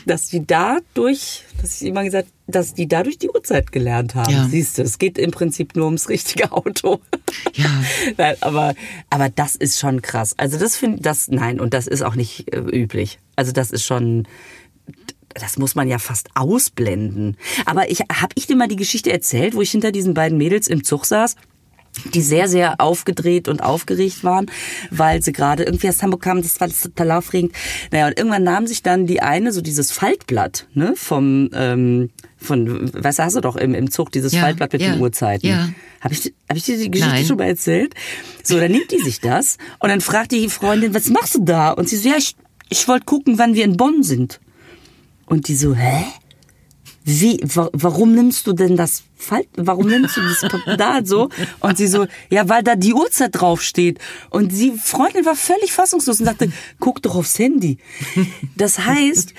[0.06, 4.32] dass die dadurch, dass ich immer gesagt, dass die dadurch die Uhrzeit gelernt haben.
[4.32, 4.48] Ja.
[4.48, 7.00] Siehst du, es geht im Prinzip nur ums richtige Auto.
[7.54, 7.70] Ja.
[8.18, 8.74] Nein, aber,
[9.10, 10.34] aber das ist schon krass.
[10.38, 13.20] Also das finde das, nein, und das ist auch nicht äh, üblich.
[13.36, 14.28] Also das ist schon,
[15.34, 17.38] das muss man ja fast ausblenden.
[17.66, 20.68] Aber ich, habe ich dir mal die Geschichte erzählt, wo ich hinter diesen beiden Mädels
[20.68, 21.36] im Zug saß?
[22.14, 24.48] Die sehr, sehr aufgedreht und aufgeregt waren,
[24.92, 27.54] weil sie gerade irgendwie aus Hamburg kamen, das war total aufregend.
[27.92, 32.92] Naja, und irgendwann nahm sich dann die eine so dieses Faltblatt, ne, vom, ähm, von,
[32.94, 35.48] was hast du doch im, im Zug, dieses ja, Faltblatt mit ja, den Uhrzeiten.
[35.48, 35.70] Ja.
[36.02, 37.26] Habe ich, hab ich dir die Geschichte Nein.
[37.26, 37.96] schon mal erzählt?
[38.44, 41.72] So, dann nimmt die sich das und dann fragt die Freundin, was machst du da?
[41.72, 42.36] Und sie so, ja, ich,
[42.70, 44.40] ich wollte gucken, wann wir in Bonn sind.
[45.26, 46.06] Und die so, hä?
[47.08, 51.30] Wie, wa warum nimmst du denn das Falt, warum nimmst du das da so?
[51.62, 53.98] Und sie so, ja, weil da die Uhrzeit draufsteht.
[54.30, 56.52] Und die Freundin war völlig fassungslos und sagte,
[56.82, 57.78] guck doch aufs Handy.
[58.58, 59.36] Das heißt,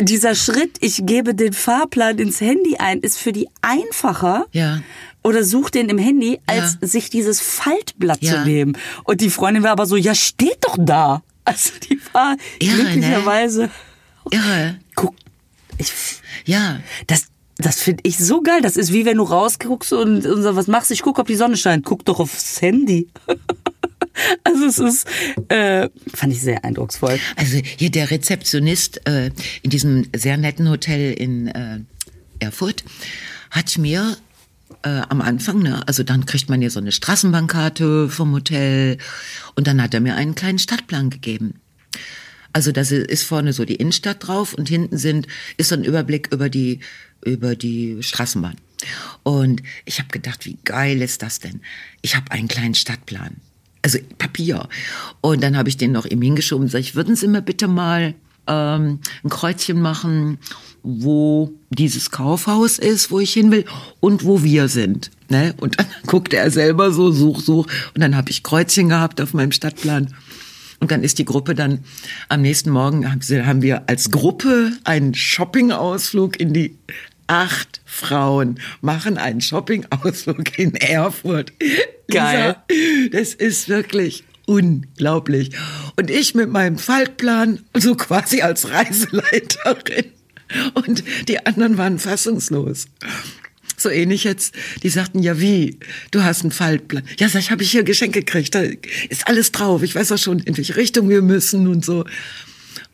[0.00, 4.46] dieser Schritt, ich gebe den Fahrplan ins Handy ein, ist für die einfacher.
[4.52, 4.80] Ja.
[5.22, 6.88] Oder such den im Handy, als ja.
[6.88, 8.32] sich dieses Faltblatt ja.
[8.32, 8.78] zu nehmen.
[9.04, 11.22] Und die Freundin war aber so, ja, steht doch da.
[11.44, 12.82] Also die war Irre, ne?
[12.82, 13.62] glücklicherweise.
[13.62, 13.70] Ne?
[14.30, 14.78] Irre.
[14.94, 15.14] Guck,
[15.78, 15.92] ich,
[16.44, 16.80] ja.
[17.06, 18.60] Das, das finde ich so geil.
[18.62, 20.94] Das ist wie wenn du rausguckst und, und so, was machst du?
[20.94, 21.84] Ich guck, ob die Sonne scheint.
[21.84, 23.08] Guck doch aufs Handy.
[24.44, 25.06] Also es ist,
[25.48, 27.18] äh, fand ich sehr eindrucksvoll.
[27.36, 29.30] Also hier der Rezeptionist äh,
[29.62, 31.80] in diesem sehr netten Hotel in äh,
[32.38, 32.84] Erfurt
[33.50, 34.16] hat mir
[34.82, 38.98] äh, am Anfang, ne, also dann kriegt man ja so eine Straßenbahnkarte vom Hotel
[39.54, 41.60] und dann hat er mir einen kleinen Stadtplan gegeben.
[42.52, 45.26] Also das ist vorne so die Innenstadt drauf und hinten sind
[45.56, 46.80] ist so ein Überblick über die
[47.24, 48.56] über die Straßenbahn.
[49.22, 51.60] Und ich habe gedacht, wie geil ist das denn?
[52.00, 53.36] Ich habe einen kleinen Stadtplan.
[53.82, 54.68] Also Papier.
[55.20, 57.68] Und dann habe ich den noch ihm hingeschoben und sag ich, würden Sie mir bitte
[57.68, 58.14] mal
[58.46, 60.38] ähm, ein Kreuzchen machen,
[60.82, 63.64] wo dieses Kaufhaus ist, wo ich hin will
[64.00, 65.10] und wo wir sind.
[65.28, 65.54] Ne?
[65.58, 67.66] Und dann guckte er selber so, such, such.
[67.94, 70.14] Und dann habe ich Kreuzchen gehabt auf meinem Stadtplan.
[70.82, 71.84] Und dann ist die Gruppe dann
[72.28, 76.76] am nächsten Morgen haben wir als Gruppe einen Shopping-Ausflug in die
[77.28, 81.52] acht Frauen machen einen Shopping-Ausflug in Erfurt.
[82.10, 82.56] Geil.
[83.12, 85.52] das ist wirklich unglaublich.
[85.94, 90.06] Und ich mit meinem Faltplan, so quasi als Reiseleiterin.
[90.74, 92.86] Und die anderen waren fassungslos.
[93.82, 95.78] So ähnlich jetzt, die sagten, ja wie,
[96.10, 97.04] du hast einen Faltplan.
[97.18, 98.62] Ja, sag ich, habe ich hier Geschenke gekriegt, da
[99.08, 99.82] ist alles drauf.
[99.82, 102.04] Ich weiß auch schon, in welche Richtung wir müssen und so.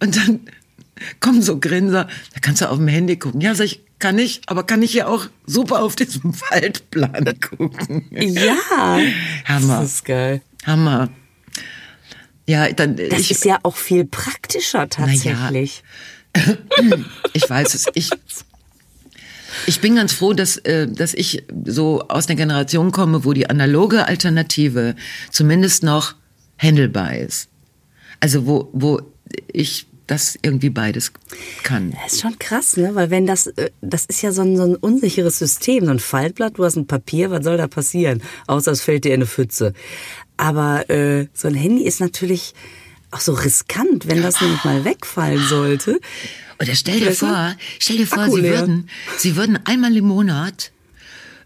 [0.01, 0.41] Und dann
[1.21, 3.41] kommen so Grinser, da kannst du auf dem Handy gucken.
[3.41, 8.07] Ja, sag ich, kann ich, aber kann ich ja auch super auf diesem Faltplan gucken.
[8.11, 8.57] Ja.
[9.45, 9.81] Hammer.
[9.81, 10.43] Das ist geil.
[10.65, 11.11] Hammer.
[12.47, 15.83] Ja, dann, das ich, ist ja auch viel praktischer tatsächlich.
[16.35, 16.57] Ja.
[17.35, 17.87] Ich weiß es.
[17.95, 18.11] Ich
[19.67, 23.49] ich bin ganz froh, dass, äh, dass ich so aus der Generation komme, wo die
[23.49, 24.95] analoge Alternative
[25.31, 26.15] zumindest noch
[26.59, 27.49] handelbar ist.
[28.21, 29.01] Also wo, wo
[29.53, 31.13] ich das irgendwie beides
[31.63, 31.93] kann.
[32.03, 32.95] Das ist schon krass, ne?
[32.95, 35.99] Weil wenn das, äh, das ist ja so ein, so ein unsicheres System, so ein
[35.99, 38.23] Faltblatt, du hast ein Papier, was soll da passieren?
[38.47, 39.75] Außer es fällt dir in eine Pfütze.
[40.37, 42.55] Aber äh, so ein Handy ist natürlich
[43.11, 46.01] auch so riskant, wenn das nämlich mal wegfallen sollte.
[46.61, 50.73] Oder stell dir vor, stell dir vor, sie würden, sie würden einmal im Monat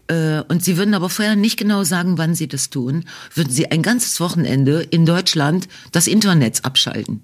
[0.07, 3.71] äh, und sie würden aber vorher nicht genau sagen, wann sie das tun, würden sie
[3.71, 7.23] ein ganzes Wochenende in Deutschland das Internet abschalten.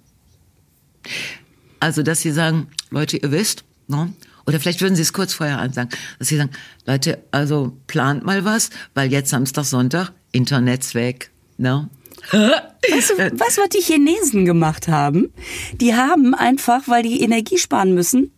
[1.80, 4.14] Also, dass sie sagen, Leute, ihr wisst, ne?
[4.46, 6.52] oder vielleicht würden sie es kurz vorher ansagen, dass sie sagen,
[6.86, 11.32] Leute, also plant mal was, weil jetzt Samstag, Sonntag, Internet's weg.
[11.58, 11.90] Ne?
[12.32, 15.34] Weißt du, was, was die Chinesen gemacht haben?
[15.74, 18.32] Die haben einfach, weil die Energie sparen müssen,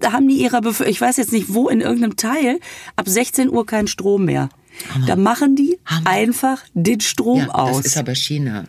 [0.00, 2.60] da haben die ihrer Bevölkerung, ich weiß jetzt nicht wo, in irgendeinem Teil,
[2.96, 4.48] ab 16 Uhr keinen Strom mehr.
[4.94, 5.06] Hammer.
[5.06, 6.08] Da machen die Hammer.
[6.08, 7.78] einfach den Strom ja, aus.
[7.78, 8.64] Das ist aber China.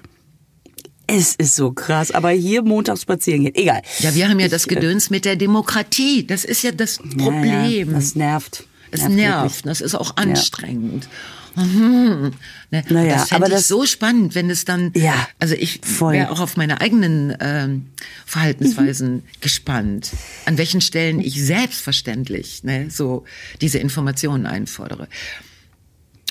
[1.08, 3.82] Es ist so krass, aber hier montags spazieren gehen, egal.
[4.00, 6.26] Ja, wir haben ja ich, das äh, Gedöns mit der Demokratie.
[6.26, 7.70] Das ist ja das Problem.
[7.70, 8.66] Ja, das nervt.
[8.92, 9.66] Das nervt, nervt.
[9.66, 11.06] das ist auch anstrengend.
[11.06, 11.10] Ja.
[11.56, 12.32] Mhm.
[12.70, 12.84] Ne?
[12.90, 16.58] Naja, das aber das so spannend, wenn es dann, ja, also ich wäre auch auf
[16.58, 17.88] meine eigenen ähm,
[18.26, 19.24] Verhaltensweisen mhm.
[19.42, 20.12] gespannt,
[20.46, 23.26] an welchen Stellen ich selbstverständlich ne, so
[23.60, 25.08] diese Informationen einfordere.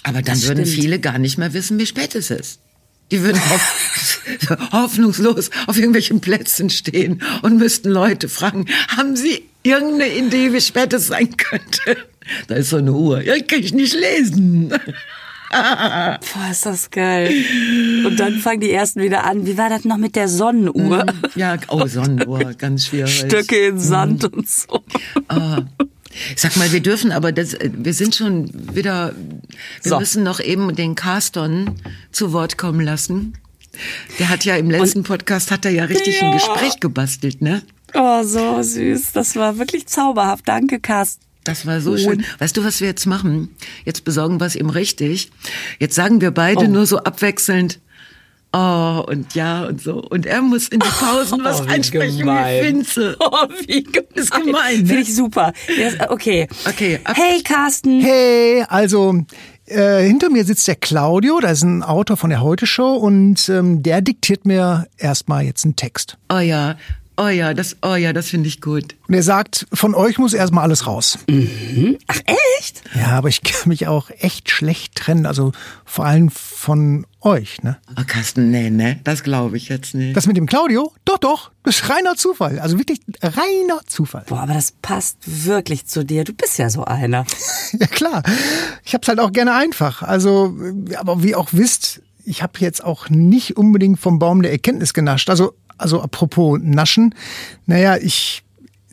[0.02, 0.82] Aber dann das würden stimmt.
[0.82, 2.60] viele gar nicht mehr wissen, wie spät es ist.
[3.10, 4.24] Die würden auf,
[4.72, 10.92] hoffnungslos auf irgendwelchen Plätzen stehen und müssten Leute fragen, haben Sie irgendeine Idee, wie spät
[10.92, 12.09] es sein könnte?
[12.47, 13.22] Da ist so eine Uhr.
[13.22, 14.72] Ja, kann ich nicht lesen.
[15.51, 16.18] Boah,
[16.51, 17.33] ist das geil.
[18.07, 19.47] Und dann fangen die ersten wieder an.
[19.47, 21.05] Wie war das noch mit der Sonnenuhr?
[21.05, 23.18] Mm, ja, oh, Sonnenuhr, ganz schwierig.
[23.18, 24.37] Stöcke in Sand mm.
[24.37, 24.81] und so.
[25.28, 25.59] Oh.
[26.37, 29.12] Sag mal, wir dürfen aber, das, wir sind schon wieder,
[29.83, 29.99] wir so.
[29.99, 31.74] müssen noch eben den Carston
[32.12, 33.35] zu Wort kommen lassen.
[34.18, 36.28] Der hat ja im letzten und, Podcast, hat er ja richtig ja.
[36.28, 37.62] ein Gespräch gebastelt, ne?
[37.95, 39.12] Oh, so süß.
[39.12, 40.47] Das war wirklich zauberhaft.
[40.47, 41.24] Danke, Carsten.
[41.45, 42.24] Das war so schön.
[42.38, 43.55] Weißt du, was wir jetzt machen?
[43.84, 45.30] Jetzt besorgen wir es ihm richtig.
[45.78, 46.68] Jetzt sagen wir beide oh.
[46.68, 47.80] nur so abwechselnd,
[48.53, 50.03] oh und ja und so.
[50.03, 52.62] Und er muss in die Pausen was oh, einsprechen gemein.
[52.62, 53.16] wie Finze.
[53.20, 54.09] Oh, wie gemein.
[54.14, 54.86] Ist gemein, ne?
[54.86, 55.53] Finde ich super.
[56.09, 56.49] Okay.
[56.66, 57.01] Okay.
[57.05, 58.01] Hey, Carsten.
[58.01, 59.24] Hey, also
[59.66, 63.49] äh, hinter mir sitzt der Claudio, das ist ein Autor von der Heute Show und
[63.49, 66.18] ähm, der diktiert mir erstmal jetzt einen Text.
[66.32, 66.76] Oh ja,
[67.22, 68.96] Oh ja, das, oh ja, das finde ich gut.
[69.06, 71.18] Und er sagt, von euch muss erstmal alles raus.
[71.28, 71.98] Mhm.
[72.06, 72.18] Ach
[72.58, 72.80] echt?
[72.94, 75.26] Ja, aber ich kann mich auch echt schlecht trennen.
[75.26, 75.52] Also
[75.84, 77.76] vor allem von euch, ne?
[77.98, 79.00] Oh, Carsten, nee, ne?
[79.04, 80.16] Das glaube ich jetzt nicht.
[80.16, 80.94] Das mit dem Claudio?
[81.04, 81.50] Doch, doch.
[81.62, 82.58] Das ist reiner Zufall.
[82.58, 84.24] Also wirklich reiner Zufall.
[84.26, 86.24] Boah, aber das passt wirklich zu dir.
[86.24, 87.26] Du bist ja so einer.
[87.78, 88.22] ja, klar.
[88.82, 90.02] Ich hab's halt auch gerne einfach.
[90.02, 90.56] Also,
[90.96, 95.28] aber wie auch wisst, ich habe jetzt auch nicht unbedingt vom Baum der Erkenntnis genascht.
[95.28, 97.14] Also also apropos Naschen,
[97.66, 98.43] naja, ich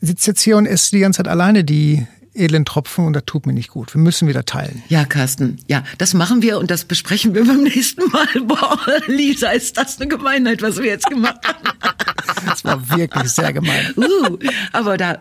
[0.01, 2.05] sitze jetzt hier und esse die ganze Zeit alleine die
[2.37, 3.93] edlen Tropfen und das tut mir nicht gut.
[3.93, 4.83] Wir müssen wieder teilen.
[4.89, 8.27] Ja, Carsten, ja, das machen wir und das besprechen wir beim nächsten Mal.
[8.43, 11.57] Boah, Lisa, ist das eine Gemeinheit, was wir jetzt gemacht haben.
[12.45, 13.93] Das war wirklich sehr gemein.
[13.97, 14.37] Uh,
[14.71, 15.19] aber da,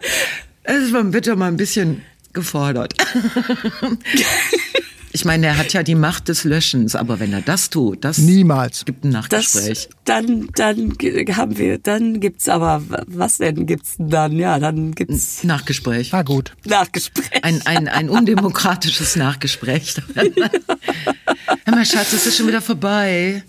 [0.62, 2.02] es war bitte mal ein bisschen
[2.32, 2.94] gefordert.
[5.16, 8.18] Ich meine, er hat ja die Macht des Löschens, aber wenn er das tut, das
[8.18, 9.88] niemals gibt ein Nachgespräch.
[9.88, 10.92] Das, dann, dann
[11.34, 14.32] haben wir, dann gibt's aber was denn gibt's dann?
[14.32, 16.12] Ja, dann gibt's Nachgespräch.
[16.12, 16.52] War gut.
[16.66, 17.42] Nachgespräch.
[17.42, 19.94] Ein ein ein undemokratisches Nachgespräch.
[20.14, 23.42] Hör mal, Schatz, es ist schon wieder vorbei.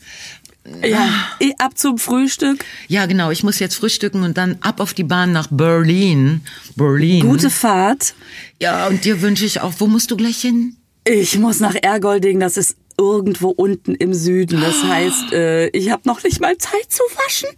[0.85, 1.09] Ja,
[1.57, 2.63] ab zum Frühstück.
[2.87, 3.29] Ja, genau.
[3.29, 6.43] Ich muss jetzt frühstücken und dann ab auf die Bahn nach Berlin.
[6.77, 7.27] Berlin.
[7.27, 8.15] Gute Fahrt.
[8.61, 9.73] Ja, und dir wünsche ich auch.
[9.79, 10.77] Wo musst du gleich hin?
[11.09, 14.59] Ich muss nach Ergolding, das ist irgendwo unten im Süden.
[14.59, 17.49] Das heißt, äh, ich habe noch nicht mal Zeit zu waschen.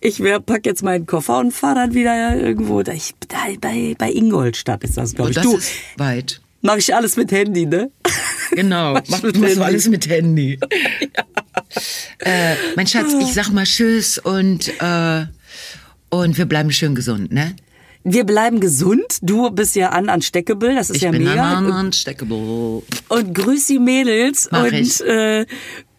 [0.00, 2.82] Ich pack jetzt meinen Koffer und fahre dann wieder irgendwo.
[2.82, 5.36] Da, ich, da, bei, bei Ingolstadt ist das, glaube ich.
[5.36, 6.40] Das du, ist weit.
[6.60, 7.92] Mach ich alles mit Handy, ne?
[8.50, 10.58] Genau, mach, mach du alles mit Handy.
[11.16, 11.24] ja.
[12.18, 15.26] äh, mein Schatz, ich sag mal Tschüss und, äh,
[16.10, 17.54] und wir bleiben schön gesund, ne?
[18.12, 19.18] Wir bleiben gesund.
[19.22, 21.58] Du bist ja unansteckable, das ist ich ja bin mega.
[21.58, 22.82] unansteckable.
[23.08, 25.00] Und grüß die Mädels Mach und ich.
[25.04, 25.46] Äh,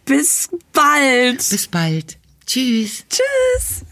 [0.05, 1.37] bis bald.
[1.37, 2.17] Bis bald.
[2.45, 3.05] Tschüss.
[3.09, 3.85] Tschüss.